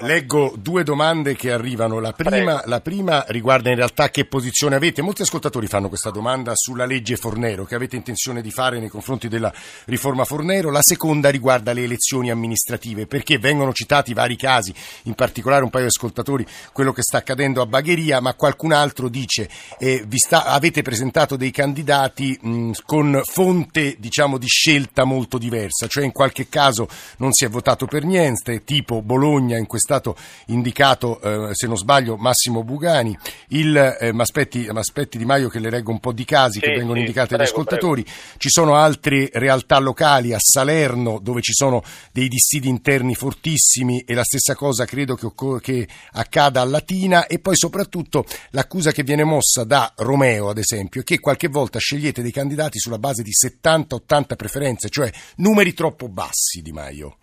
leggo 0.00 0.54
due 0.56 0.82
domande 0.82 1.36
che 1.36 1.52
arrivano. 1.52 2.00
La 2.00 2.12
prima, 2.12 2.62
la 2.64 2.80
prima, 2.80 3.24
riguarda 3.28 3.68
in 3.68 3.76
realtà 3.76 4.08
che 4.08 4.24
posizione 4.24 4.76
avete. 4.76 5.02
Molti 5.02 5.22
ascoltatori 5.22 5.66
fanno 5.66 5.88
questa 5.88 6.10
domanda 6.10 6.52
sulla 6.54 6.86
legge 6.86 7.16
Fornero, 7.16 7.64
che 7.64 7.74
avete 7.74 7.96
intenzione 7.96 8.40
di 8.40 8.50
fare 8.50 8.78
nei 8.78 8.88
confronti 8.88 9.28
della 9.28 9.52
riforma 9.84 10.24
Fornero. 10.24 10.70
La 10.70 10.82
seconda 10.82 11.28
riguarda 11.28 11.74
le 11.74 11.82
elezioni 11.82 12.30
amministrative, 12.30 13.06
perché 13.06 13.36
vengono 13.38 13.74
citati 13.74 14.14
vari 14.14 14.36
casi, 14.36 14.72
in 15.04 15.14
particolare 15.14 15.64
un 15.64 15.70
paio 15.70 15.84
di 15.84 15.90
ascoltatori, 15.90 16.46
quello 16.72 16.92
che 16.92 17.02
sta 17.02 17.18
accadendo 17.18 17.60
a 17.60 17.66
Bagheria 17.66 18.05
Ungheria, 18.06 18.20
ma 18.20 18.34
qualcun 18.34 18.72
altro 18.72 19.08
dice 19.08 19.48
eh, 19.78 20.04
vi 20.06 20.18
sta, 20.18 20.44
avete 20.46 20.82
presentato 20.82 21.36
dei 21.36 21.50
candidati 21.50 22.38
mh, 22.40 22.70
con 22.84 23.20
fonte 23.24 23.96
diciamo, 23.98 24.38
di 24.38 24.46
scelta 24.46 25.04
molto 25.04 25.38
diversa, 25.38 25.86
cioè 25.88 26.04
in 26.04 26.12
qualche 26.12 26.48
caso 26.48 26.88
non 27.18 27.32
si 27.32 27.44
è 27.44 27.48
votato 27.48 27.86
per 27.86 28.04
niente, 28.04 28.64
tipo 28.64 29.02
Bologna 29.02 29.58
in 29.58 29.66
cui 29.66 29.78
è 29.78 29.80
stato 29.80 30.16
indicato, 30.46 31.20
eh, 31.20 31.54
se 31.54 31.66
non 31.66 31.76
sbaglio, 31.76 32.16
Massimo 32.16 32.62
Bugani, 32.62 33.16
il, 33.48 33.76
eh, 33.76 34.12
ma 34.12 34.22
aspetti, 34.22 34.66
ma 34.70 34.80
aspetti 34.80 35.18
Di 35.18 35.24
Maio 35.24 35.48
che 35.48 35.58
le 35.58 35.70
reggo 35.70 35.90
un 35.90 36.00
po' 36.00 36.12
di 36.12 36.24
casi 36.24 36.58
sì, 36.58 36.60
che 36.60 36.72
vengono 36.72 36.94
sì, 36.94 37.00
indicati 37.00 37.34
agli 37.34 37.42
ascoltatori, 37.42 38.02
prego. 38.02 38.18
ci 38.38 38.48
sono 38.48 38.76
altre 38.76 39.28
realtà 39.32 39.78
locali 39.78 40.32
a 40.32 40.38
Salerno 40.38 41.18
dove 41.20 41.40
ci 41.40 41.52
sono 41.52 41.82
dei 42.12 42.28
dissidi 42.28 42.68
interni 42.68 43.14
fortissimi 43.14 44.00
e 44.00 44.14
la 44.14 44.24
stessa 44.24 44.54
cosa 44.54 44.84
credo 44.84 45.14
che, 45.14 45.60
che 45.60 45.88
accada 46.12 46.60
a 46.60 46.64
Latina 46.64 47.26
e 47.26 47.38
poi 47.38 47.56
soprattutto 47.56 47.95
soprattutto 47.96 48.24
l'accusa 48.50 48.90
che 48.90 49.02
viene 49.02 49.24
mossa 49.24 49.64
da 49.64 49.92
Romeo, 49.96 50.48
ad 50.48 50.58
esempio, 50.58 51.00
è 51.00 51.04
che 51.04 51.20
qualche 51.20 51.48
volta 51.48 51.78
scegliete 51.78 52.22
dei 52.22 52.32
candidati 52.32 52.78
sulla 52.78 52.98
base 52.98 53.22
di 53.22 53.30
70-80 53.30 54.36
preferenze, 54.36 54.88
cioè 54.88 55.08
numeri 55.36 55.72
troppo 55.72 56.08
bassi, 56.08 56.60
Di 56.60 56.72
Maio. 56.72 57.16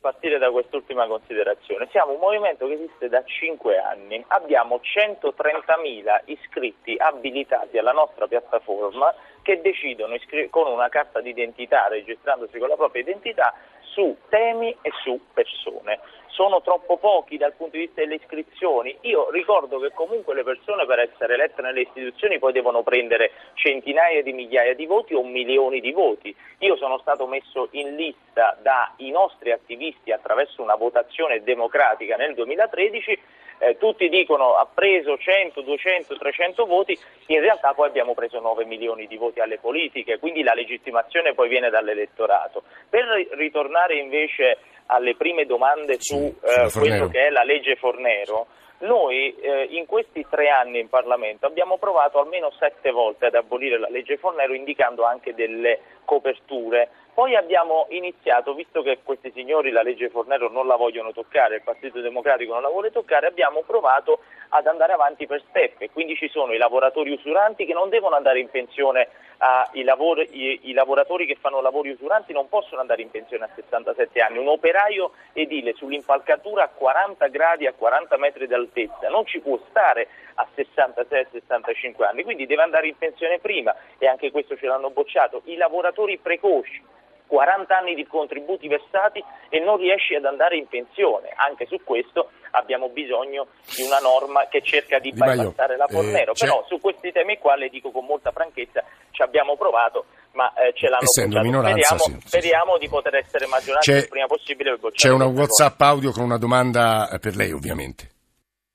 Partire 0.00 0.36
da 0.36 0.50
quest'ultima 0.50 1.06
considerazione. 1.06 1.88
Siamo 1.90 2.12
un 2.12 2.20
movimento 2.20 2.66
che 2.66 2.74
esiste 2.74 3.08
da 3.08 3.24
5 3.24 3.78
anni, 3.78 4.22
abbiamo 4.28 4.76
130.000 4.76 6.24
iscritti 6.26 6.94
abilitati 6.98 7.78
alla 7.78 7.92
nostra 7.92 8.26
piattaforma 8.26 9.14
che 9.40 9.62
decidono 9.62 10.14
con 10.50 10.70
una 10.70 10.90
carta 10.90 11.22
d'identità, 11.22 11.88
registrandosi 11.88 12.58
con 12.58 12.68
la 12.68 12.76
propria 12.76 13.00
identità, 13.00 13.54
su 13.80 14.14
temi 14.28 14.76
e 14.82 14.90
su 15.02 15.18
persone 15.32 16.00
sono 16.34 16.60
troppo 16.62 16.96
pochi 16.96 17.36
dal 17.36 17.54
punto 17.54 17.76
di 17.76 17.84
vista 17.84 18.00
delle 18.00 18.16
iscrizioni. 18.16 18.96
Io 19.02 19.30
ricordo 19.30 19.78
che 19.78 19.92
comunque 19.94 20.34
le 20.34 20.42
persone 20.42 20.84
per 20.84 20.98
essere 20.98 21.34
elette 21.34 21.62
nelle 21.62 21.82
istituzioni 21.82 22.38
poi 22.38 22.52
devono 22.52 22.82
prendere 22.82 23.30
centinaia 23.54 24.22
di 24.22 24.32
migliaia 24.32 24.74
di 24.74 24.84
voti 24.84 25.14
o 25.14 25.22
milioni 25.22 25.80
di 25.80 25.92
voti. 25.92 26.34
Io 26.58 26.76
sono 26.76 26.98
stato 26.98 27.26
messo 27.26 27.68
in 27.72 27.94
lista 27.94 28.58
dai 28.60 29.10
nostri 29.10 29.52
attivisti 29.52 30.10
attraverso 30.10 30.60
una 30.60 30.74
votazione 30.74 31.42
democratica 31.42 32.16
nel 32.16 32.34
2013 32.34 33.18
eh, 33.58 33.76
tutti 33.78 34.08
dicono 34.08 34.54
ha 34.54 34.66
preso 34.72 35.16
100, 35.16 35.62
200, 35.62 36.16
300 36.16 36.66
voti, 36.66 36.98
in 37.26 37.40
realtà 37.40 37.72
poi 37.72 37.88
abbiamo 37.88 38.14
preso 38.14 38.40
9 38.40 38.64
milioni 38.64 39.06
di 39.06 39.16
voti 39.16 39.40
alle 39.40 39.58
politiche, 39.58 40.18
quindi 40.18 40.42
la 40.42 40.54
legittimazione 40.54 41.34
poi 41.34 41.48
viene 41.48 41.70
dall'elettorato. 41.70 42.62
Per 42.88 43.04
ritornare 43.32 43.96
invece 43.96 44.58
alle 44.86 45.14
prime 45.14 45.46
domande 45.46 45.96
su 45.98 46.16
eh, 46.16 46.70
quello 46.72 47.08
che 47.08 47.26
è 47.26 47.30
la 47.30 47.44
legge 47.44 47.76
Fornero, 47.76 48.46
noi 48.84 49.34
eh, 49.36 49.68
in 49.70 49.86
questi 49.86 50.26
tre 50.28 50.48
anni 50.48 50.78
in 50.78 50.88
Parlamento 50.88 51.46
abbiamo 51.46 51.78
provato 51.78 52.20
almeno 52.20 52.50
sette 52.58 52.90
volte 52.90 53.26
ad 53.26 53.34
abolire 53.34 53.78
la 53.78 53.88
legge 53.88 54.16
Fornero 54.16 54.54
indicando 54.54 55.04
anche 55.04 55.34
delle 55.34 55.80
coperture. 56.04 56.88
Poi 57.14 57.36
abbiamo 57.36 57.86
iniziato, 57.90 58.54
visto 58.54 58.82
che 58.82 58.98
questi 59.02 59.30
signori 59.32 59.70
la 59.70 59.82
legge 59.82 60.10
Fornero 60.10 60.50
non 60.50 60.66
la 60.66 60.76
vogliono 60.76 61.12
toccare, 61.12 61.56
il 61.56 61.62
Partito 61.62 62.00
Democratico 62.00 62.52
non 62.52 62.62
la 62.62 62.68
vuole 62.68 62.90
toccare, 62.90 63.26
abbiamo 63.26 63.62
provato 63.62 64.20
ad 64.56 64.66
andare 64.66 64.92
avanti 64.92 65.26
per 65.26 65.42
step. 65.48 65.90
Quindi 65.92 66.14
ci 66.14 66.28
sono 66.28 66.52
i 66.52 66.58
lavoratori 66.58 67.10
usuranti 67.10 67.66
che 67.66 67.72
non 67.72 67.88
devono 67.88 68.14
andare 68.14 68.38
in 68.38 68.48
pensione, 68.50 69.08
a, 69.38 69.68
i, 69.72 69.82
lavori, 69.82 70.28
i, 70.30 70.70
i, 70.70 70.72
lavoratori 70.72 71.26
che 71.26 71.36
fanno 71.40 71.60
lavori 71.60 71.90
usuranti 71.90 72.32
non 72.32 72.48
possono 72.48 72.80
andare 72.80 73.02
in 73.02 73.10
pensione 73.10 73.44
a 73.44 73.50
67 73.52 74.20
anni, 74.20 74.38
un 74.38 74.46
operaio 74.46 75.12
edile 75.32 75.74
sull'impalcatura 75.74 76.62
a 76.62 76.68
40 76.68 77.26
gradi, 77.28 77.66
a 77.66 77.72
40 77.72 78.16
metri 78.16 78.46
d'altezza, 78.46 79.08
non 79.08 79.26
ci 79.26 79.40
può 79.40 79.58
stare 79.68 80.06
a 80.34 80.46
66-65 80.56 82.04
anni, 82.04 82.22
quindi 82.22 82.46
deve 82.46 82.62
andare 82.62 82.86
in 82.86 82.96
pensione 82.96 83.40
prima 83.40 83.74
e 83.98 84.06
anche 84.06 84.30
questo 84.30 84.56
ce 84.56 84.66
l'hanno 84.66 84.90
bocciato, 84.90 85.42
i 85.46 85.56
lavoratori 85.56 86.16
precoci 86.18 86.80
40 87.26 87.76
anni 87.76 87.94
di 87.94 88.06
contributi 88.06 88.68
versati 88.68 89.22
e 89.48 89.58
non 89.60 89.76
riesci 89.76 90.14
ad 90.14 90.24
andare 90.24 90.56
in 90.56 90.66
pensione. 90.68 91.32
Anche 91.34 91.66
su 91.66 91.80
questo 91.82 92.30
abbiamo 92.50 92.88
bisogno 92.88 93.48
di 93.74 93.82
una 93.82 93.98
norma 93.98 94.46
che 94.48 94.62
cerca 94.62 94.98
di, 94.98 95.10
di 95.10 95.18
bypassare 95.18 95.76
la 95.76 95.86
Fornero. 95.88 96.32
Eh, 96.32 96.38
Però 96.38 96.64
su 96.68 96.80
questi 96.80 97.12
temi 97.12 97.38
qua 97.38 97.56
le 97.56 97.68
dico 97.68 97.90
con 97.90 98.04
molta 98.04 98.30
franchezza, 98.30 98.84
ci 99.10 99.22
abbiamo 99.22 99.56
provato, 99.56 100.06
ma 100.32 100.52
eh, 100.54 100.72
ce 100.74 100.88
l'hanno 100.88 101.02
Essendo 101.02 101.40
minoranza, 101.40 101.96
speriamo, 101.96 102.20
sì, 102.20 102.28
speriamo 102.28 102.72
sì. 102.74 102.78
di 102.80 102.88
poter 102.88 103.14
essere 103.16 103.46
maggioranza 103.46 103.96
il 103.96 104.08
prima 104.08 104.26
possibile. 104.26 104.78
C'è 104.92 105.10
una 105.10 105.26
WhatsApp 105.26 105.80
audio 105.80 106.12
con 106.12 106.24
una 106.24 106.38
domanda 106.38 107.18
per 107.20 107.36
lei, 107.36 107.52
ovviamente. 107.52 108.10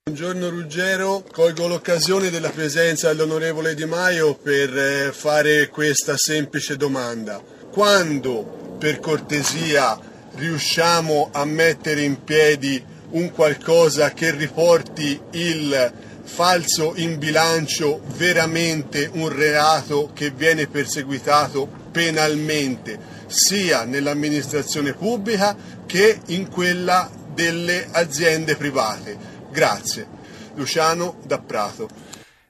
Buongiorno 0.10 0.50
Ruggero, 0.50 1.22
colgo 1.32 1.68
l'occasione 1.68 2.32
della 2.32 2.50
presenza 2.50 3.14
dell'onorevole 3.14 3.76
Di 3.76 3.86
Maio 3.86 4.34
per 4.34 4.76
eh, 4.76 5.12
fare 5.12 5.68
questa 5.68 6.18
semplice 6.18 6.78
domanda 6.78 7.40
quando 7.72 8.78
per 8.80 9.00
cortesia 9.00 9.98
riusciamo 10.36 11.30
a 11.32 11.46
mettere 11.46 12.02
in 12.02 12.24
piedi 12.24 12.84
un 13.12 13.32
qualcosa 13.32 14.12
che 14.12 14.32
riporti 14.32 15.20
il 15.32 15.94
falso 16.24 16.94
in 16.96 17.18
bilancio 17.18 18.02
veramente 18.16 19.10
un 19.12 19.30
reato 19.30 20.12
che 20.14 20.30
viene 20.30 20.68
perseguitato 20.68 21.68
penalmente 21.92 23.18
sia 23.26 23.84
nell'amministrazione 23.84 24.94
pubblica 24.94 25.56
che 25.86 26.20
in 26.28 26.50
quella 26.50 27.10
delle 27.34 27.88
aziende 27.92 28.56
private. 28.56 29.18
Grazie. 29.52 30.18
Luciano 30.56 31.18
da 31.26 31.40
Prato. 31.40 31.90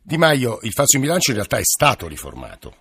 Di 0.01 0.17
Maio, 0.17 0.59
il 0.63 0.73
falso 0.73 0.95
in 0.95 1.03
bilancio 1.03 1.29
in 1.31 1.37
realtà 1.37 1.57
è 1.57 1.63
stato 1.63 2.07
riformato. 2.07 2.75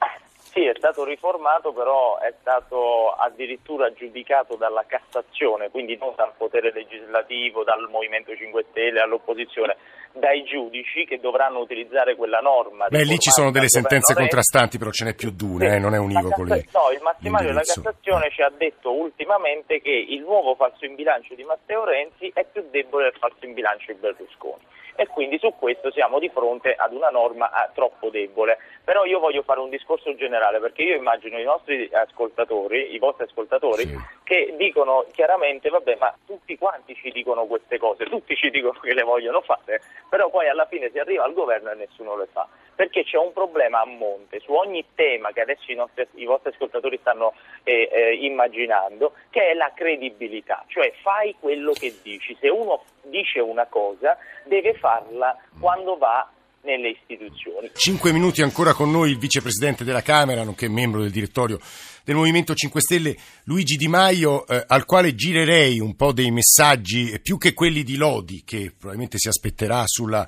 Sì, 0.59 0.67
è 0.67 0.75
stato 0.77 1.05
riformato, 1.05 1.73
però 1.73 2.19
è 2.19 2.35
stato 2.41 3.11
addirittura 3.11 3.93
giudicato 3.93 4.57
dalla 4.57 4.85
Cassazione, 4.89 5.71
quindi 5.71 5.97
non 5.97 6.15
dal 6.17 6.33
potere 6.37 6.73
legislativo, 6.73 7.63
dal 7.63 7.89
Movimento 7.89 8.35
5 8.35 8.65
Stelle, 8.71 8.99
all'opposizione, 8.99 9.77
dai 10.15 10.43
giudici 10.43 11.05
che 11.05 11.21
dovranno 11.21 11.61
utilizzare 11.61 12.17
quella 12.17 12.41
norma. 12.41 12.89
Beh, 12.89 13.05
lì 13.05 13.19
ci 13.19 13.31
sono 13.31 13.53
delle 13.53 13.69
sentenze 13.69 14.15
contrastanti, 14.15 14.79
però 14.79 14.91
ce 14.91 15.05
n'è 15.05 15.15
più 15.15 15.31
di 15.31 15.45
una, 15.45 15.69
sì, 15.69 15.77
eh, 15.77 15.79
non 15.79 15.95
è 15.95 15.99
univoco 15.99 16.43
lì. 16.43 16.69
No, 16.73 16.91
il 16.91 17.03
massimario 17.03 17.49
della 17.49 17.63
Cassazione 17.63 18.29
ci 18.33 18.43
ha 18.43 18.51
detto 18.51 18.93
ultimamente 18.93 19.81
che 19.81 19.93
il 19.93 20.23
nuovo 20.23 20.57
falso 20.57 20.85
in 20.85 20.97
bilancio 20.97 21.37
di 21.37 21.45
Matteo 21.45 21.85
Renzi 21.85 22.33
è 22.35 22.45
più 22.51 22.65
debole 22.69 23.11
del 23.11 23.21
falso 23.21 23.45
in 23.45 23.55
bilancio 23.55 23.93
di 23.93 23.99
Berlusconi 24.01 24.67
e 25.01 25.07
quindi 25.07 25.39
su 25.39 25.55
questo 25.57 25.93
siamo 25.93 26.19
di 26.19 26.29
fronte 26.29 26.75
ad 26.75 26.93
una 26.93 27.09
norma 27.09 27.51
ah, 27.51 27.71
troppo 27.73 28.11
debole. 28.11 28.59
Però 28.83 29.05
io 29.05 29.21
voglio 29.21 29.43
fare 29.43 29.61
un 29.61 29.71
discorso 29.71 30.13
generale 30.17 30.59
perché 30.59 30.83
io 30.83 30.97
immagino 30.97 31.39
i 31.39 31.45
nostri 31.45 31.89
ascoltatori, 31.93 32.93
i 32.93 32.99
vostri 32.99 33.23
ascoltatori, 33.23 33.87
sì. 33.87 33.97
che 34.25 34.55
dicono 34.57 35.07
chiaramente, 35.13 35.69
vabbè, 35.69 35.99
ma 36.01 36.13
tutti 36.27 36.59
quanti 36.59 36.97
ci 36.97 37.13
dicono 37.13 37.45
queste 37.45 37.79
cose, 37.79 38.07
tutti 38.07 38.35
ci 38.35 38.51
dicono 38.51 38.77
che 38.81 38.93
le 38.93 39.05
vogliono 39.05 39.41
fare, 39.41 39.81
però 40.11 40.31
poi 40.31 40.49
alla 40.49 40.67
fine 40.67 40.91
si 40.91 40.99
arriva 40.99 41.23
al 41.23 41.33
governo 41.33 41.71
e 41.71 41.77
nessuno 41.77 42.17
le 42.17 42.27
fa. 42.33 42.49
Perché 42.79 43.03
c'è 43.03 43.17
un 43.17 43.33
problema 43.33 43.81
a 43.81 43.87
monte 43.87 44.39
su 44.39 44.53
ogni 44.53 44.85
tema 44.95 45.33
che 45.33 45.41
adesso 45.41 45.73
i, 45.73 45.75
nostri, 45.75 46.07
i 46.15 46.25
vostri 46.27 46.51
ascoltatori 46.51 46.97
stanno 47.01 47.35
eh, 47.65 47.89
eh, 47.91 48.15
immaginando, 48.25 49.15
che 49.31 49.51
è 49.51 49.55
la 49.55 49.73
credibilità, 49.75 50.65
cioè 50.69 50.93
fai 51.03 51.35
quello 51.41 51.73
che 51.73 51.93
dici, 52.05 52.37
se 52.39 52.49
uno 52.49 52.85
dice 53.03 53.41
una 53.41 53.67
cosa 53.67 54.17
deve 54.45 54.75
farla 54.75 55.37
quando 55.59 55.97
va 55.97 56.31
nelle 56.63 56.91
istituzioni. 56.91 57.69
Cinque 57.75 58.13
minuti 58.13 58.43
ancora 58.43 58.73
con 58.73 58.93
noi 58.93 59.11
il 59.11 59.19
vicepresidente 59.19 59.83
della 59.83 60.03
Camera, 60.03 60.45
nonché 60.45 60.69
membro 60.69 61.01
del 61.01 61.11
direttorio 61.11 61.59
del 62.05 62.15
Movimento 62.15 62.55
5 62.55 62.81
Stelle, 62.81 63.17
Luigi 63.47 63.75
Di 63.75 63.89
Maio, 63.89 64.47
eh, 64.47 64.63
al 64.65 64.85
quale 64.85 65.17
girerei 65.17 65.81
un 65.81 65.97
po' 65.97 66.13
dei 66.13 66.31
messaggi, 66.31 67.19
più 67.21 67.39
che 67.39 67.55
quelli 67.55 67.83
di 67.83 67.97
Lodi, 67.97 68.45
che 68.47 68.71
probabilmente 68.71 69.19
si 69.19 69.27
aspetterà 69.27 69.83
sulla 69.85 70.25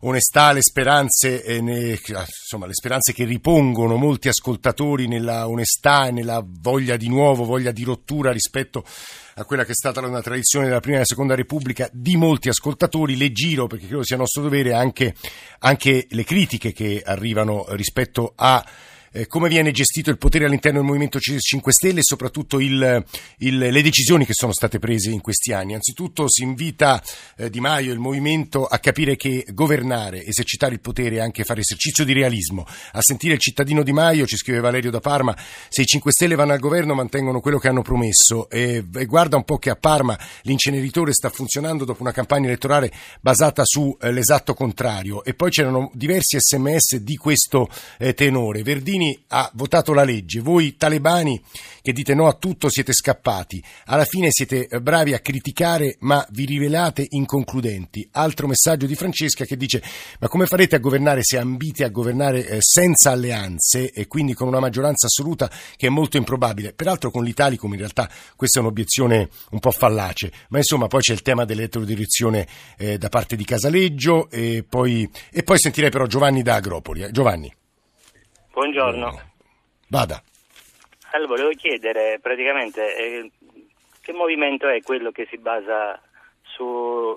onestà, 0.00 0.52
le 0.52 0.62
speranze, 0.62 1.42
eh, 1.42 1.60
ne, 1.60 1.98
insomma, 2.00 2.66
le 2.66 2.74
speranze 2.74 3.12
che 3.12 3.24
ripongono 3.24 3.96
molti 3.96 4.28
ascoltatori 4.28 5.06
nella 5.06 5.48
onestà 5.48 6.06
e 6.06 6.10
nella 6.10 6.44
voglia 6.44 6.96
di 6.96 7.08
nuovo, 7.08 7.44
voglia 7.44 7.70
di 7.70 7.84
rottura 7.84 8.32
rispetto 8.32 8.84
a 9.34 9.44
quella 9.44 9.64
che 9.64 9.72
è 9.72 9.74
stata 9.74 10.00
una 10.00 10.22
tradizione 10.22 10.66
della 10.66 10.80
prima 10.80 10.96
e 10.96 10.98
della 10.98 11.08
seconda 11.08 11.34
Repubblica 11.34 11.88
di 11.92 12.16
molti 12.16 12.48
ascoltatori. 12.48 13.16
Le 13.16 13.32
giro, 13.32 13.66
perché 13.66 13.86
credo 13.86 14.04
sia 14.04 14.16
nostro 14.16 14.42
dovere, 14.42 14.72
anche, 14.72 15.14
anche 15.60 16.06
le 16.10 16.24
critiche 16.24 16.72
che 16.72 17.02
arrivano 17.04 17.66
rispetto 17.70 18.32
a 18.34 18.64
eh, 19.16 19.26
come 19.26 19.48
viene 19.48 19.70
gestito 19.70 20.10
il 20.10 20.18
potere 20.18 20.44
all'interno 20.44 20.78
del 20.78 20.86
Movimento 20.86 21.18
5 21.18 21.72
Stelle 21.72 22.00
e 22.00 22.02
soprattutto 22.02 22.60
il, 22.60 23.04
il, 23.38 23.58
le 23.58 23.82
decisioni 23.82 24.26
che 24.26 24.34
sono 24.34 24.52
state 24.52 24.78
prese 24.78 25.10
in 25.10 25.22
questi 25.22 25.52
anni. 25.52 25.74
Anzitutto 25.74 26.28
si 26.28 26.42
invita 26.42 27.02
eh, 27.36 27.48
Di 27.48 27.60
Maio 27.60 27.90
e 27.90 27.94
il 27.94 27.98
Movimento 27.98 28.66
a 28.66 28.78
capire 28.78 29.16
che 29.16 29.46
governare, 29.52 30.22
esercitare 30.24 30.74
il 30.74 30.80
potere 30.80 31.16
e 31.16 31.20
anche 31.20 31.44
fare 31.44 31.60
esercizio 31.60 32.04
di 32.04 32.12
realismo. 32.12 32.66
A 32.92 33.00
sentire 33.00 33.34
il 33.34 33.40
cittadino 33.40 33.82
Di 33.82 33.92
Maio, 33.92 34.26
ci 34.26 34.36
scrive 34.36 34.60
Valerio 34.60 34.90
da 34.90 35.00
Parma, 35.00 35.34
se 35.68 35.82
i 35.82 35.86
5 35.86 36.12
Stelle 36.12 36.34
vanno 36.34 36.52
al 36.52 36.58
governo 36.58 36.94
mantengono 36.94 37.40
quello 37.40 37.58
che 37.58 37.68
hanno 37.68 37.82
promesso 37.82 38.50
e, 38.50 38.84
e 38.94 39.04
guarda 39.06 39.36
un 39.36 39.44
po' 39.44 39.56
che 39.56 39.70
a 39.70 39.76
Parma 39.76 40.18
l'inceneritore 40.42 41.12
sta 41.12 41.30
funzionando 41.30 41.84
dopo 41.84 42.02
una 42.02 42.12
campagna 42.12 42.46
elettorale 42.46 42.92
basata 43.20 43.62
sull'esatto 43.64 44.52
eh, 44.52 44.54
contrario 44.54 45.24
e 45.24 45.32
poi 45.32 45.50
c'erano 45.50 45.90
diversi 45.94 46.38
sms 46.38 46.96
di 46.96 47.16
questo 47.16 47.68
eh, 47.98 48.12
tenore. 48.12 48.62
Verdini 48.62 49.05
Mussolini 49.06 49.24
ha 49.28 49.50
votato 49.54 49.92
la 49.92 50.04
legge, 50.04 50.40
voi 50.40 50.76
talebani 50.76 51.40
che 51.82 51.92
dite 51.92 52.14
no 52.14 52.26
a 52.26 52.34
tutto 52.34 52.68
siete 52.68 52.92
scappati, 52.92 53.62
alla 53.86 54.04
fine 54.04 54.28
siete 54.30 54.66
eh, 54.66 54.80
bravi 54.80 55.14
a 55.14 55.20
criticare 55.20 55.96
ma 56.00 56.26
vi 56.30 56.44
rivelate 56.44 57.06
inconcludenti. 57.08 58.08
Altro 58.12 58.46
messaggio 58.48 58.86
di 58.86 58.94
Francesca 58.94 59.44
che 59.44 59.56
dice 59.56 59.82
ma 60.18 60.28
come 60.28 60.46
farete 60.46 60.76
a 60.76 60.80
governare 60.80 61.22
se 61.22 61.38
ambite 61.38 61.84
a 61.84 61.90
governare 61.90 62.46
eh, 62.46 62.58
senza 62.60 63.10
alleanze 63.10 63.90
e 63.90 64.06
quindi 64.06 64.34
con 64.34 64.48
una 64.48 64.60
maggioranza 64.60 65.06
assoluta 65.06 65.50
che 65.76 65.86
è 65.86 65.90
molto 65.90 66.16
improbabile? 66.16 66.72
Peraltro 66.72 67.10
con 67.10 67.24
l'Italicum 67.24 67.72
in 67.72 67.78
realtà 67.78 68.10
questa 68.34 68.58
è 68.58 68.62
un'obiezione 68.62 69.28
un 69.50 69.60
po' 69.60 69.70
fallace, 69.70 70.32
ma 70.48 70.58
insomma 70.58 70.86
poi 70.86 71.02
c'è 71.02 71.12
il 71.12 71.22
tema 71.22 71.44
dell'elettrodirezione 71.44 72.46
eh, 72.78 72.98
da 72.98 73.08
parte 73.08 73.36
di 73.36 73.44
Casaleggio 73.44 74.28
e 74.30 74.64
poi, 74.68 75.08
e 75.30 75.42
poi 75.42 75.58
sentirei 75.58 75.90
però 75.90 76.06
Giovanni 76.06 76.42
da 76.42 76.56
Agropoli. 76.56 77.06
Giovanni. 77.10 77.52
Buongiorno. 78.56 79.12
Vada. 79.88 80.18
Allora, 81.10 81.28
volevo 81.28 81.50
chiedere 81.50 82.18
praticamente 82.22 82.96
eh, 82.96 83.30
che 84.00 84.14
movimento 84.14 84.66
è 84.66 84.80
quello 84.80 85.10
che 85.10 85.26
si 85.28 85.36
basa 85.36 86.00
su 86.40 87.14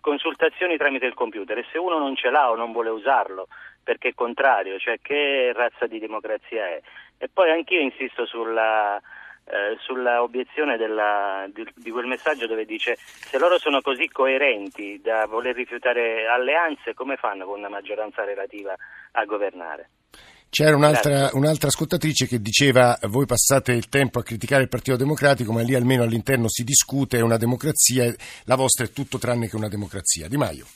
consultazizioni 0.00 0.78
tramite 0.78 1.04
il 1.04 1.12
computer 1.12 1.58
e 1.58 1.66
se 1.70 1.76
uno 1.76 1.98
non 1.98 2.16
ce 2.16 2.30
l'ha 2.30 2.50
o 2.50 2.54
non 2.54 2.72
vuole 2.72 2.88
usarlo 2.88 3.48
perché 3.84 4.08
è 4.08 4.14
contrario, 4.14 4.78
cioè 4.78 4.98
che 5.02 5.52
razza 5.52 5.86
di 5.86 5.98
democrazia 5.98 6.66
è? 6.66 6.80
E 7.18 7.28
poi 7.28 7.50
anch'io 7.50 7.80
insisto 7.80 8.24
sulla, 8.24 8.96
eh, 8.96 9.76
sulla 9.78 10.22
obiezione 10.22 10.78
della, 10.78 11.46
di, 11.52 11.70
di, 11.74 11.90
quel 11.90 12.06
messaggio 12.06 12.46
dove 12.46 12.64
dice 12.64 12.96
se 12.96 13.38
loro 13.38 13.58
sono 13.58 13.82
così 13.82 14.08
coerenti 14.08 15.02
da 15.02 15.26
voler 15.26 15.54
rifiutare 15.54 16.26
alleanze, 16.26 16.94
come 16.94 17.16
fanno 17.16 17.44
con 17.44 17.58
una 17.58 17.68
maggioranza 17.68 18.24
relativa 18.24 18.74
a 19.12 19.24
governare? 19.26 19.90
C'era 20.54 20.76
un'altra, 20.76 21.30
un'altra, 21.32 21.68
ascoltatrice 21.68 22.26
che 22.26 22.38
diceva 22.38 22.98
voi 23.04 23.24
passate 23.24 23.72
il 23.72 23.88
tempo 23.88 24.18
a 24.18 24.22
criticare 24.22 24.64
il 24.64 24.68
Partito 24.68 24.98
Democratico, 24.98 25.50
ma 25.50 25.62
lì 25.62 25.74
almeno 25.74 26.02
all'interno 26.02 26.46
si 26.50 26.62
discute, 26.62 27.16
è 27.16 27.22
una 27.22 27.38
democrazia, 27.38 28.14
la 28.44 28.54
vostra 28.54 28.84
è 28.84 28.90
tutto 28.90 29.16
tranne 29.16 29.48
che 29.48 29.56
una 29.56 29.68
democrazia. 29.68 30.28
Di 30.28 30.36
Maio 30.36 30.66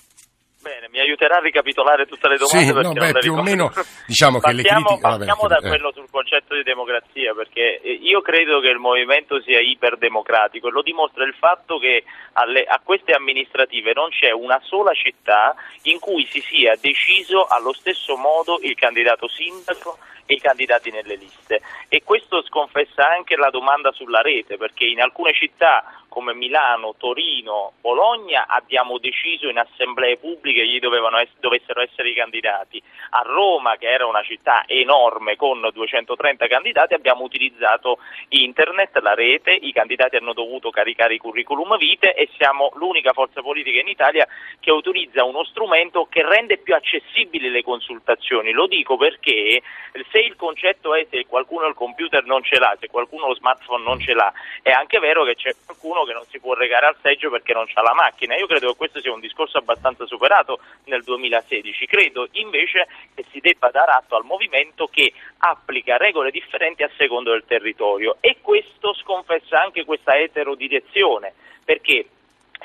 mi 0.97 1.03
aiuterà 1.03 1.37
a 1.37 1.41
ricapitolare 1.41 2.07
tutte 2.07 2.27
le 2.27 2.39
domande. 2.39 2.67
Sì, 2.67 2.73
no, 2.73 2.93
beh, 2.95 3.19
più 3.19 3.35
o 3.35 3.43
meno 3.43 3.71
diciamo 4.07 4.39
che 4.39 4.53
partiamo, 4.53 4.79
le 4.79 4.85
critiche... 4.85 5.01
Partiamo 5.01 5.43
vabbè, 5.43 5.61
da 5.61 5.67
eh. 5.67 5.69
quello 5.69 5.93
sul 5.93 6.09
concetto 6.11 6.55
di 6.55 6.63
democrazia, 6.63 7.35
perché 7.35 7.81
eh, 7.83 7.93
io 7.93 8.23
credo 8.23 8.61
che 8.61 8.69
il 8.69 8.79
movimento 8.79 9.41
sia 9.43 9.61
iperdemocratico 9.61 10.69
e 10.69 10.71
lo 10.71 10.81
dimostra 10.81 11.25
il 11.25 11.35
fatto 11.35 11.77
che 11.79 12.05
alle, 12.33 12.65
a 12.65 12.81
queste 12.83 13.13
amministrative 13.13 13.93
non 13.93 14.09
c'è 14.09 14.31
una 14.31 14.59
sola 14.65 14.93
città 14.95 15.55
in 15.83 15.99
cui 15.99 16.25
si 16.25 16.41
sia 16.41 16.75
deciso 16.81 17.45
allo 17.45 17.75
stesso 17.75 18.17
modo 18.17 18.59
il 18.63 18.75
candidato 18.75 19.29
sindaco 19.29 19.99
e 20.25 20.35
i 20.35 20.41
candidati 20.41 20.91
nelle 20.91 21.17
liste. 21.17 21.61
E 21.89 22.03
questo 22.05 22.43
sconfessa 22.43 23.07
anche 23.07 23.37
la 23.37 23.51
domanda 23.51 23.93
sulla 23.93 24.21
rete, 24.23 24.57
perché 24.57 24.85
in 24.85 25.01
alcune 25.01 25.33
città 25.33 25.85
come 26.09 26.35
Milano, 26.35 26.95
Torino, 26.97 27.75
Bologna 27.81 28.47
abbiamo 28.49 28.99
deciso 28.99 29.49
in 29.49 29.59
assemblee 29.59 30.17
pubbliche 30.17 30.65
chi 30.65 30.79
ess- 30.95 31.35
dovessero 31.39 31.81
essere 31.81 32.11
i 32.11 32.15
candidati. 32.15 32.83
A 33.11 33.23
Roma, 33.23 33.77
che 33.77 33.89
era 33.89 34.07
una 34.07 34.23
città 34.23 34.65
enorme 34.67 35.37
con 35.37 35.69
230 35.73 36.47
candidati, 36.47 36.95
abbiamo 36.95 37.23
utilizzato 37.23 37.99
internet, 38.29 38.99
la 38.99 39.15
rete, 39.15 39.53
i 39.53 39.73
candidati 39.73 40.17
hanno 40.17 40.33
dovuto 40.33 40.71
caricare 40.71 41.15
i 41.15 41.19
curriculum 41.19 41.77
vitae 41.77 42.15
e 42.15 42.29
siamo 42.37 42.71
l'unica 42.75 43.13
forza 43.13 43.43
politica 43.43 43.81
in 43.81 43.89
Italia 43.89 44.27
che 44.61 44.71
utilizza 44.71 45.25
uno 45.25 45.45
strumento 45.45 46.07
che 46.07 46.27
rende 46.27 46.59
più 46.59 46.75
accessibili 46.75 47.51
le 47.51 47.63
consultazioni. 47.63 48.53
Lo 48.53 48.67
dico 48.67 48.97
perché 48.97 49.63
se 50.11 50.19
il 50.19 50.37
concetto 50.37 50.95
è 50.95 51.07
se 51.11 51.27
qualcuno 51.27 51.67
il 51.67 51.75
computer 51.75 52.25
non 52.25 52.43
ce 52.43 52.59
l'ha, 52.59 52.77
se 52.81 52.89
qualcuno 52.89 53.29
lo 53.29 53.35
smartphone 53.35 53.85
non 53.85 54.01
ce 54.01 54.15
l'ha, 54.15 54.33
è 54.63 54.71
anche 54.71 54.99
vero 54.99 55.25
che 55.25 55.35
c'è 55.35 55.55
qualcuno 55.65 56.05
che 56.05 56.13
non 56.13 56.25
si 56.29 56.41
può 56.41 56.55
regare 56.55 56.87
al 56.87 56.97
seggio 57.03 57.31
perché 57.31 57.53
non 57.53 57.67
ha 57.73 57.83
la 57.83 57.95
macchina. 57.95 58.37
Io 58.37 58.47
credo 58.47 58.71
che 58.71 58.77
questo 58.77 59.01
sia 59.01 59.13
un 59.13 59.21
discorso 59.21 59.59
abbastanza 59.59 60.07
superato 60.07 60.61
nel 60.85 61.03
2016. 61.03 61.87
Credo 61.87 62.29
invece 62.33 62.87
che 63.15 63.25
si 63.31 63.41
debba 63.41 63.71
dare 63.71 63.93
atto 63.93 64.17
al 64.17 64.25
movimento 64.25 64.87
che 64.87 65.13
applica 65.39 65.97
regole 65.97 66.31
differenti 66.31 66.83
a 66.83 66.91
secondo 66.97 67.33
del 67.33 67.45
territorio 67.47 68.17
e 68.21 68.39
questo 68.41 68.95
sconfessa 68.95 69.61
anche 69.61 69.85
questa 69.85 70.19
eterodirezione 70.19 71.35
perché 71.65 72.07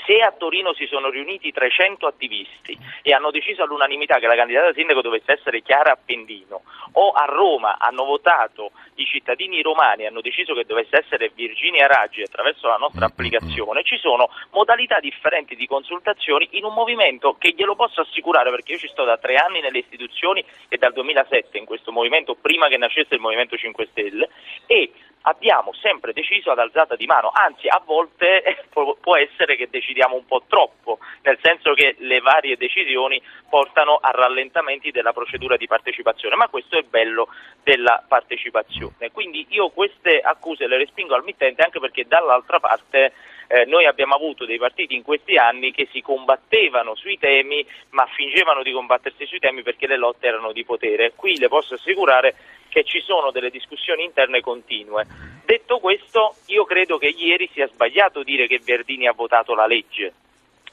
se 0.05 0.19
a 0.19 0.31
Torino 0.31 0.73
si 0.73 0.85
sono 0.87 1.09
riuniti 1.09 1.51
300 1.51 2.07
attivisti 2.07 2.77
e 3.01 3.13
hanno 3.13 3.31
deciso 3.31 3.63
all'unanimità 3.63 4.19
che 4.19 4.27
la 4.27 4.35
candidata 4.35 4.73
sindaco 4.73 5.01
dovesse 5.01 5.33
essere 5.33 5.61
Chiara 5.61 5.91
Appendino, 5.91 6.61
o 6.93 7.11
a 7.11 7.25
Roma 7.25 7.77
hanno 7.79 8.03
votato 8.03 8.71
i 8.95 9.05
cittadini 9.05 9.61
romani 9.61 10.03
e 10.03 10.07
hanno 10.07 10.21
deciso 10.21 10.53
che 10.53 10.65
dovesse 10.65 10.97
essere 10.97 11.31
Virginia 11.33 11.87
Raggi 11.87 12.21
attraverso 12.21 12.67
la 12.67 12.77
nostra 12.77 13.05
applicazione, 13.05 13.83
ci 13.83 13.97
sono 13.97 14.29
modalità 14.51 14.99
differenti 14.99 15.55
di 15.55 15.67
consultazioni 15.67 16.49
in 16.51 16.65
un 16.65 16.73
movimento 16.73 17.35
che 17.37 17.51
glielo 17.51 17.75
posso 17.75 18.01
assicurare 18.01 18.49
perché 18.49 18.73
io 18.73 18.77
ci 18.79 18.89
sto 18.89 19.03
da 19.03 19.17
tre 19.17 19.35
anni 19.35 19.61
nelle 19.61 19.79
istituzioni 19.79 20.43
e 20.67 20.77
dal 20.77 20.93
2007 20.93 21.57
in 21.57 21.65
questo 21.65 21.91
movimento, 21.91 22.35
prima 22.35 22.67
che 22.67 22.77
nascesse 22.77 23.15
il 23.15 23.21
Movimento 23.21 23.55
5 23.55 23.87
Stelle, 23.91 24.29
e 24.65 24.91
abbiamo 25.23 25.73
sempre 25.73 26.13
deciso 26.13 26.51
ad 26.51 26.59
alzata 26.59 26.95
di 26.95 27.05
mano, 27.05 27.31
anzi 27.33 27.67
a 27.67 27.81
volte 27.83 28.65
può 29.01 29.15
essere 29.15 29.55
che 29.55 29.67
decidiamo 29.69 29.80
un 30.15 30.25
po' 30.25 30.43
troppo, 30.47 30.99
nel 31.23 31.37
senso 31.41 31.73
che 31.73 31.95
le 31.99 32.19
varie 32.19 32.57
decisioni 32.57 33.21
portano 33.49 33.95
a 33.95 34.11
rallentamenti 34.11 34.91
della 34.91 35.13
procedura 35.13 35.57
di 35.57 35.67
partecipazione, 35.67 36.35
ma 36.35 36.47
questo 36.47 36.77
è 36.77 36.83
bello 36.83 37.27
della 37.63 38.03
partecipazione. 38.07 39.11
Quindi 39.11 39.45
io 39.49 39.69
queste 39.69 40.19
accuse 40.19 40.67
le 40.67 40.77
respingo 40.77 41.15
al 41.15 41.23
mittente 41.23 41.63
anche 41.63 41.79
perché 41.79 42.05
dall'altra 42.07 42.59
parte 42.59 43.13
eh, 43.51 43.65
noi 43.65 43.85
abbiamo 43.85 44.15
avuto 44.15 44.45
dei 44.45 44.57
partiti 44.57 44.95
in 44.95 45.03
questi 45.03 45.35
anni 45.35 45.73
che 45.73 45.89
si 45.91 45.99
combattevano 45.99 46.95
sui 46.95 47.17
temi 47.17 47.65
ma 47.89 48.07
fingevano 48.15 48.63
di 48.63 48.71
combattersi 48.71 49.25
sui 49.25 49.39
temi 49.39 49.61
perché 49.61 49.87
le 49.87 49.97
lotte 49.97 50.27
erano 50.27 50.53
di 50.53 50.63
potere. 50.63 51.11
Qui 51.15 51.37
le 51.37 51.49
posso 51.49 51.73
assicurare 51.73 52.35
che 52.69 52.85
ci 52.85 53.01
sono 53.01 53.31
delle 53.31 53.49
discussioni 53.49 54.05
interne 54.05 54.39
continue. 54.39 55.05
Detto 55.43 55.79
questo, 55.79 56.35
io 56.45 56.63
credo 56.63 56.97
che 56.97 57.09
ieri 57.09 57.49
sia 57.51 57.67
sbagliato 57.67 58.23
dire 58.23 58.47
che 58.47 58.61
Verdini 58.63 59.07
ha 59.07 59.13
votato 59.13 59.53
la 59.53 59.67
legge 59.67 60.13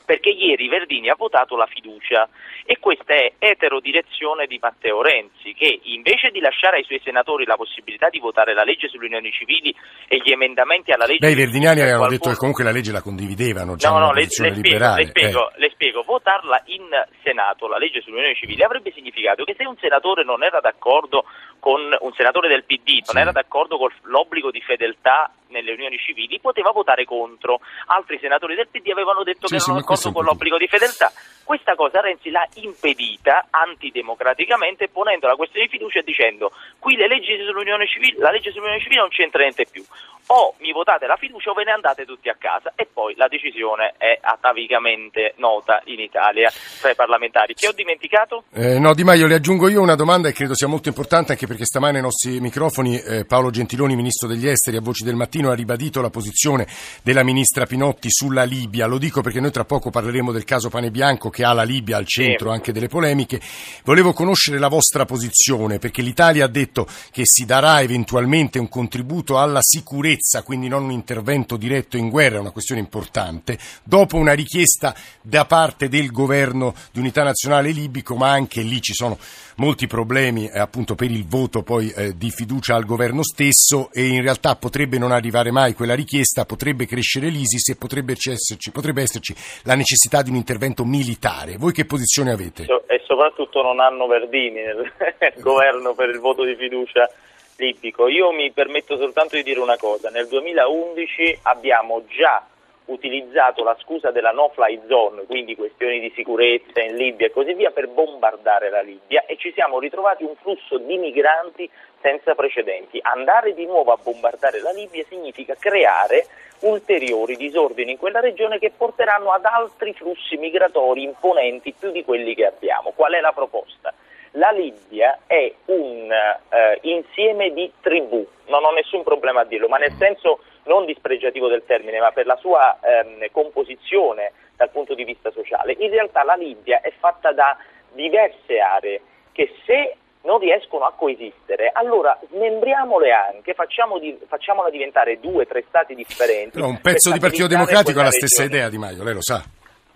perché 0.08 0.30
ieri 0.30 0.68
Verdini 0.68 1.10
ha 1.10 1.14
votato 1.18 1.54
la 1.54 1.66
fiducia 1.66 2.26
e 2.64 2.78
questa 2.80 3.12
è 3.12 3.34
eterodirezione 3.38 4.46
di 4.46 4.58
Matteo 4.58 5.02
Renzi 5.02 5.52
che 5.52 5.80
invece 5.82 6.30
di 6.30 6.40
lasciare 6.40 6.78
ai 6.78 6.84
suoi 6.84 6.98
senatori 7.04 7.44
la 7.44 7.56
possibilità 7.56 8.08
di 8.08 8.18
votare 8.18 8.54
la 8.54 8.64
legge 8.64 8.88
sulle 8.88 9.04
unioni 9.04 9.30
civili 9.30 9.68
e 10.08 10.16
gli 10.24 10.30
emendamenti 10.30 10.92
alla 10.92 11.04
legge... 11.04 11.26
Beh, 11.26 11.32
i 11.32 11.36
verdiniani 11.36 11.80
avevano 11.80 12.08
qualcuno... 12.08 12.16
detto 12.16 12.30
che 12.30 12.40
comunque 12.40 12.64
la 12.64 12.70
legge 12.70 12.90
la 12.90 13.02
condividevano, 13.02 13.76
già 13.76 13.90
no, 13.90 13.98
no, 13.98 14.12
le, 14.12 14.22
le, 14.22 14.28
spiego, 14.28 14.94
le, 14.94 15.06
spiego, 15.08 15.50
eh. 15.50 15.58
le 15.60 15.70
spiego, 15.74 16.02
votarla 16.02 16.62
in 16.72 16.88
Senato, 17.22 17.68
la 17.68 17.76
legge 17.76 18.00
sulle 18.00 18.16
unioni 18.16 18.34
civili, 18.34 18.62
avrebbe 18.62 18.90
significato 18.92 19.44
che 19.44 19.54
se 19.58 19.66
un 19.66 19.76
senatore 19.76 20.24
non 20.24 20.42
era 20.42 20.60
d'accordo 20.60 21.26
con 21.58 21.80
un 22.00 22.12
senatore 22.12 22.48
del 22.48 22.64
PD, 22.64 23.02
non 23.06 23.16
sì. 23.16 23.18
era 23.18 23.32
d'accordo 23.32 23.78
con 23.78 23.90
l'obbligo 24.02 24.50
di 24.50 24.60
fedeltà 24.60 25.30
nelle 25.48 25.72
unioni 25.72 25.98
civili, 25.98 26.40
poteva 26.40 26.70
votare 26.70 27.04
contro. 27.04 27.60
Altri 27.86 28.18
senatori 28.18 28.54
del 28.54 28.68
PD 28.68 28.90
avevano 28.90 29.22
detto 29.22 29.46
sì, 29.46 29.54
che 29.54 29.60
sì, 29.60 29.70
erano 29.70 29.84
d'accordo 29.84 30.12
con 30.12 30.24
l'obbligo 30.24 30.58
di 30.58 30.66
fedeltà. 30.68 31.12
Questa 31.44 31.74
cosa 31.74 32.00
Renzi 32.00 32.30
l'ha 32.30 32.46
impedita 32.54 33.46
antidemocraticamente 33.50 34.88
ponendo 34.88 35.26
la 35.26 35.36
questione 35.36 35.66
di 35.66 35.72
fiducia 35.72 36.00
e 36.00 36.02
dicendo 36.02 36.52
qui 36.78 36.94
le 36.96 37.08
leggi 37.08 37.36
sull'unione 37.44 37.86
civile, 37.86 38.18
la 38.18 38.30
legge 38.30 38.52
sull'unione 38.52 38.80
civile 38.80 39.00
non 39.00 39.08
c'entra 39.08 39.40
niente 39.40 39.66
più. 39.70 39.82
O 40.30 40.54
mi 40.58 40.72
votate 40.72 41.06
la 41.06 41.16
fiducia 41.16 41.50
o 41.50 41.54
ve 41.54 41.64
ne 41.64 41.72
andate 41.72 42.04
tutti 42.04 42.28
a 42.28 42.36
casa 42.38 42.72
e 42.76 42.86
poi 42.92 43.14
la 43.16 43.28
decisione 43.28 43.94
è 43.96 44.18
atavicamente 44.20 45.34
nota 45.36 45.80
in 45.86 46.00
Italia 46.00 46.50
tra 46.80 46.90
i 46.90 46.94
parlamentari. 46.94 47.54
Chi 47.54 47.66
ho 47.66 47.72
dimenticato? 47.72 48.44
Eh, 48.52 48.78
no, 48.78 48.92
Di 48.94 49.04
Maio, 49.04 49.26
le 49.26 49.36
aggiungo 49.36 49.68
io 49.68 49.80
una 49.80 49.94
domanda 49.94 50.28
e 50.28 50.32
credo 50.32 50.54
sia 50.54 50.66
molto 50.66 50.88
importante 50.88 51.32
anche 51.32 51.46
perché 51.46 51.64
stamane 51.64 51.96
ai 51.96 52.02
nostri 52.02 52.40
microfoni 52.40 53.00
eh, 53.00 53.24
Paolo 53.24 53.50
Gentiloni, 53.50 53.96
Ministro 53.96 54.28
degli 54.28 54.46
Esteri, 54.46 54.76
a 54.76 54.80
Voci 54.82 55.04
del 55.04 55.14
Mattino, 55.14 55.50
ha 55.50 55.54
ribadito 55.54 56.02
la 56.02 56.10
posizione 56.10 56.66
della 57.02 57.22
Ministra 57.22 57.64
Pinotti 57.64 58.10
sulla 58.10 58.44
Libia. 58.44 58.86
Lo 58.86 58.98
dico 58.98 59.22
perché 59.22 59.40
noi 59.40 59.50
tra 59.50 59.64
poco 59.64 59.90
parleremo 59.90 60.30
del 60.30 60.44
caso 60.44 60.68
Pane 60.68 60.90
Bianco 60.90 61.30
che 61.30 61.44
ha 61.44 61.52
la 61.52 61.62
Libia 61.62 61.96
al 61.96 62.06
centro 62.06 62.48
sì. 62.48 62.54
anche 62.54 62.72
delle 62.72 62.88
polemiche. 62.88 63.40
Volevo 63.84 64.12
conoscere 64.12 64.58
la 64.58 64.68
vostra 64.68 65.04
posizione 65.04 65.78
perché 65.78 66.02
l'Italia 66.02 66.44
ha 66.44 66.48
detto 66.48 66.86
che 67.10 67.22
si 67.24 67.44
darà 67.46 67.80
eventualmente 67.80 68.58
un 68.58 68.68
contributo 68.68 69.38
alla 69.38 69.60
sicurezza, 69.62 70.16
quindi 70.42 70.68
non 70.68 70.84
un 70.84 70.90
intervento 70.90 71.56
diretto 71.56 71.96
in 71.96 72.08
guerra, 72.08 72.36
è 72.36 72.40
una 72.40 72.50
questione 72.50 72.80
importante, 72.80 73.58
dopo 73.84 74.16
una 74.16 74.32
richiesta 74.32 74.94
da 75.22 75.44
parte 75.44 75.88
del 75.88 76.10
governo 76.10 76.74
di 76.92 77.00
unità 77.00 77.22
nazionale 77.22 77.70
libico, 77.70 78.16
ma 78.16 78.30
anche 78.30 78.62
lì 78.62 78.80
ci 78.80 78.94
sono 78.94 79.18
molti 79.58 79.86
problemi 79.86 80.48
eh, 80.48 80.58
appunto 80.58 80.94
per 80.94 81.10
il 81.10 81.26
voto 81.26 81.62
poi 81.62 81.90
eh, 81.90 82.16
di 82.16 82.30
fiducia 82.30 82.74
al 82.74 82.84
governo 82.84 83.22
stesso 83.22 83.90
e 83.92 84.06
in 84.06 84.22
realtà 84.22 84.56
potrebbe 84.56 84.98
non 84.98 85.12
arrivare 85.12 85.50
mai 85.50 85.74
quella 85.74 85.94
richiesta, 85.94 86.44
potrebbe 86.44 86.86
crescere 86.86 87.28
l'ISIS 87.28 87.70
e 87.70 87.76
potrebbe 87.76 88.12
esserci, 88.12 88.70
potrebbe 88.70 89.02
esserci 89.02 89.34
la 89.64 89.74
necessità 89.74 90.22
di 90.22 90.30
un 90.30 90.36
intervento 90.36 90.84
militare. 90.84 91.56
Voi 91.56 91.72
che 91.72 91.84
posizione 91.84 92.32
avete? 92.32 92.64
E 92.86 93.02
soprattutto 93.06 93.62
non 93.62 93.80
hanno 93.80 94.06
Verdini 94.06 94.62
nel 94.62 94.92
governo 95.42 95.94
per 95.94 96.08
il 96.08 96.18
voto 96.20 96.44
di 96.44 96.54
fiducia 96.56 97.08
libico. 97.58 98.08
Io 98.08 98.30
mi 98.30 98.50
permetto 98.52 98.96
soltanto 98.96 99.36
di 99.36 99.42
dire 99.42 99.60
una 99.60 99.76
cosa, 99.76 100.08
nel 100.08 100.28
2011 100.28 101.40
abbiamo 101.42 102.04
già 102.06 102.46
utilizzato 102.86 103.62
la 103.64 103.76
scusa 103.80 104.10
della 104.10 104.30
no-fly 104.30 104.80
zone, 104.88 105.24
quindi 105.24 105.54
questioni 105.54 106.00
di 106.00 106.10
sicurezza 106.14 106.80
in 106.80 106.96
Libia 106.96 107.26
e 107.26 107.30
così 107.30 107.52
via, 107.52 107.70
per 107.70 107.88
bombardare 107.88 108.70
la 108.70 108.80
Libia 108.80 109.24
e 109.26 109.36
ci 109.36 109.52
siamo 109.52 109.78
ritrovati 109.78 110.24
un 110.24 110.34
flusso 110.36 110.78
di 110.78 110.96
migranti 110.96 111.68
senza 112.00 112.34
precedenti. 112.34 112.98
Andare 113.02 113.52
di 113.52 113.66
nuovo 113.66 113.92
a 113.92 113.98
bombardare 114.02 114.60
la 114.60 114.70
Libia 114.70 115.04
significa 115.08 115.54
creare 115.58 116.26
ulteriori 116.60 117.36
disordini 117.36 117.92
in 117.92 117.98
quella 117.98 118.20
regione 118.20 118.58
che 118.58 118.72
porteranno 118.74 119.32
ad 119.32 119.44
altri 119.44 119.92
flussi 119.92 120.36
migratori 120.36 121.02
imponenti 121.02 121.74
più 121.78 121.90
di 121.90 122.04
quelli 122.04 122.34
che 122.34 122.46
abbiamo. 122.46 122.92
Qual 122.96 123.12
è 123.12 123.20
la 123.20 123.32
proposta? 123.32 123.92
La 124.32 124.50
Libia 124.50 125.20
è 125.26 125.52
un 125.66 126.10
eh, 126.10 126.78
insieme 126.82 127.50
di 127.52 127.70
tribù, 127.80 128.26
non 128.46 128.64
ho 128.64 128.70
nessun 128.70 129.02
problema 129.02 129.40
a 129.40 129.44
dirlo, 129.44 129.68
ma 129.68 129.78
nel 129.78 129.94
senso 129.98 130.40
non 130.64 130.84
dispregiativo 130.84 131.48
del 131.48 131.64
termine, 131.66 131.98
ma 131.98 132.12
per 132.12 132.26
la 132.26 132.36
sua 132.36 132.78
ehm, 132.80 133.26
composizione 133.32 134.32
dal 134.56 134.70
punto 134.70 134.94
di 134.94 135.04
vista 135.04 135.30
sociale. 135.30 135.74
In 135.78 135.90
realtà 135.90 136.24
la 136.24 136.34
Libia 136.34 136.80
è 136.80 136.92
fatta 136.98 137.32
da 137.32 137.56
diverse 137.92 138.58
aree 138.58 139.00
che 139.32 139.54
se 139.64 139.96
non 140.22 140.38
riescono 140.38 140.84
a 140.84 140.92
coesistere, 140.92 141.70
allora 141.72 142.18
smembriamole 142.28 143.12
anche, 143.12 143.54
facciamo 143.54 143.98
di, 143.98 144.18
facciamola 144.26 144.68
diventare 144.68 145.18
due, 145.20 145.46
tre 145.46 145.64
stati 145.68 145.94
differenti. 145.94 146.50
Però 146.50 146.66
un 146.66 146.80
pezzo 146.80 147.10
di 147.10 147.18
Partito 147.18 147.46
Democratico 147.46 148.00
ha 148.00 148.04
la 148.04 148.10
stessa 148.10 148.44
idea 148.44 148.68
di 148.68 148.76
Maio, 148.78 149.02
lei 149.04 149.14
lo 149.14 149.22
sa. 149.22 149.42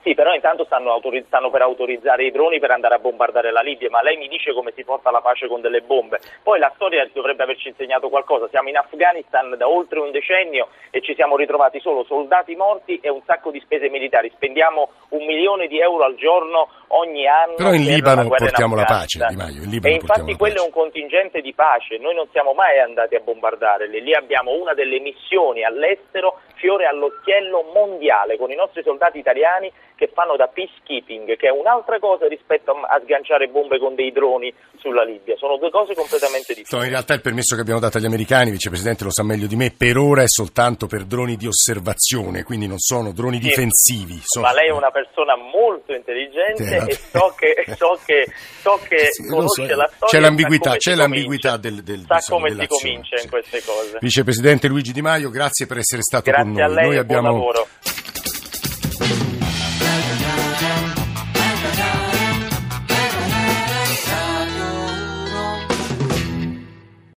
Sì, 0.03 0.15
però 0.15 0.35
intanto 0.35 0.65
stanno, 0.65 0.91
autorizz- 0.91 1.29
stanno, 1.29 1.49
per 1.51 1.63
autorizzare 1.63 2.25
i 2.25 2.33
droni 2.33 2.59
per 2.59 2.73
andare 2.73 2.97
a 2.97 2.99
bombardare 2.99 3.53
la 3.53 3.61
Libia, 3.61 3.89
ma 3.89 4.03
lei 4.03 4.17
mi 4.17 4.27
dice 4.27 4.53
come 4.53 4.73
si 4.75 4.83
porta 4.83 5.13
la 5.13 5.21
pace 5.21 5.47
con 5.47 5.61
delle 5.61 5.81
bombe. 5.81 6.19
Poi 6.43 6.59
la 6.59 6.73
storia 6.75 7.09
dovrebbe 7.13 7.45
averci 7.45 7.69
insegnato 7.69 8.09
qualcosa. 8.09 8.49
Siamo 8.49 8.69
in 8.69 8.77
Afghanistan 8.77 9.55
da 9.57 9.69
oltre 9.69 10.01
un 10.01 10.11
decennio 10.11 10.69
e 10.91 11.01
ci 11.03 11.15
siamo 11.15 11.37
ritrovati 11.37 11.79
solo 11.79 12.03
soldati 12.03 12.57
morti 12.57 12.99
e 13.01 13.11
un 13.11 13.23
sacco 13.25 13.53
di 13.53 13.61
spese 13.61 13.89
militari. 13.91 14.33
Spendiamo 14.35 14.91
un 15.11 15.25
milione 15.25 15.69
di 15.69 15.79
euro 15.79 16.03
al 16.03 16.17
giorno 16.17 16.69
ogni 16.93 17.27
anno. 17.27 17.55
Però 17.57 17.73
in 17.73 17.85
Libano 17.85 18.29
portiamo 18.29 18.75
la 18.75 18.85
pace, 18.85 19.25
Di 19.29 19.37
Maio. 19.37 19.63
e 19.83 19.93
infatti 19.95 20.37
quello 20.37 20.63
è 20.63 20.65
un 20.65 20.71
contingente 20.71 21.41
di 21.41 21.53
pace. 21.55 21.99
Noi 21.99 22.15
non 22.15 22.27
siamo 22.33 22.53
mai 22.53 22.79
andati 22.81 23.15
a 23.15 23.21
bombardare. 23.21 23.89
Lì 23.89 24.15
abbiamo 24.15 24.53
una 24.53 24.75
delle 24.75 25.01
missioni 25.01 25.65
all'estero 25.65 26.41
fiore 26.63 26.87
all'occhiello 26.87 27.71
mondiale 27.75 28.37
con 28.37 28.51
i 28.51 28.55
nostri 28.55 28.83
soldati 28.83 29.19
italiani 29.19 29.71
che 29.97 30.11
fanno 30.13 30.37
da 30.37 30.49
peacekeeping, 30.49 31.37
che 31.37 31.47
è 31.47 31.51
un'altra 31.51 31.99
cosa 31.99 32.27
rispetto 32.27 32.73
a, 32.73 33.01
sganciare 33.05 33.47
bombe 33.49 33.79
con 33.79 33.95
dei 33.95 34.11
droni 34.11 34.53
sulla 34.79 35.05
Libia. 35.05 35.37
Sono 35.37 35.59
due 35.59 35.71
cose 35.71 35.95
completamente 35.95 36.55
differenti. 36.55 36.75
No, 36.75 36.83
in 36.83 36.91
realtà 36.91 37.15
il 37.15 37.21
permesso 37.21 37.55
che 37.55 37.61
abbiamo 37.61 37.79
dato 37.79 37.99
agli 37.99 38.07
americani, 38.07 38.51
vicepresidente 38.51 39.05
lo 39.05 39.11
sa 39.11 39.23
meglio 39.23 39.47
di 39.47 39.55
me, 39.55 39.73
per 39.77 39.97
ora 39.97 40.23
è 40.23 40.29
soltanto 40.29 40.87
per 40.87 41.05
droni 41.05 41.37
di 41.37 41.47
osservazione, 41.47 42.43
quindi 42.43 42.67
non 42.67 42.79
sono 42.79 43.13
droni 43.13 43.37
sì, 43.37 43.49
difensivi. 43.49 44.19
Sono... 44.23 44.47
Ma 44.47 44.53
lei 44.53 44.69
è 44.69 44.73
una 44.73 44.91
persona 44.91 45.37
molto 45.37 45.95
intelligente 45.95 46.65
sì, 46.65 46.82
e 46.87 46.99
so 47.11 47.35
che, 47.37 47.65
so 47.77 48.01
che, 48.05 48.27
so 48.61 48.81
che 48.89 49.09
sì, 49.11 49.27
conosce 49.27 49.69
so. 49.69 49.77
la 49.77 49.91
storia. 49.95 50.07
C'è 50.09 50.21
l'ambiguità, 50.21 50.77
c'è 50.77 50.95
l'ambiguità 50.95 51.57
del, 51.57 51.83
del, 51.83 52.05
sa 52.07 52.21
come 52.29 52.51
si 52.51 52.67
comincia 52.67 53.21
in 53.21 53.29
queste 53.29 53.63
cose. 53.65 53.99
Vicepresidente 54.01 54.69
Luigi 54.69 54.93
Di 54.93 55.03
Maio, 55.03 55.31
grazie 55.31 55.67
per 55.67 55.79
essere 55.79 56.03
stato 56.03 56.31
grazie 56.31 56.53
con 56.53 56.63
noi. 56.63 56.75
Lei, 56.75 56.87
noi 56.87 56.97
abbiamo 56.99 57.51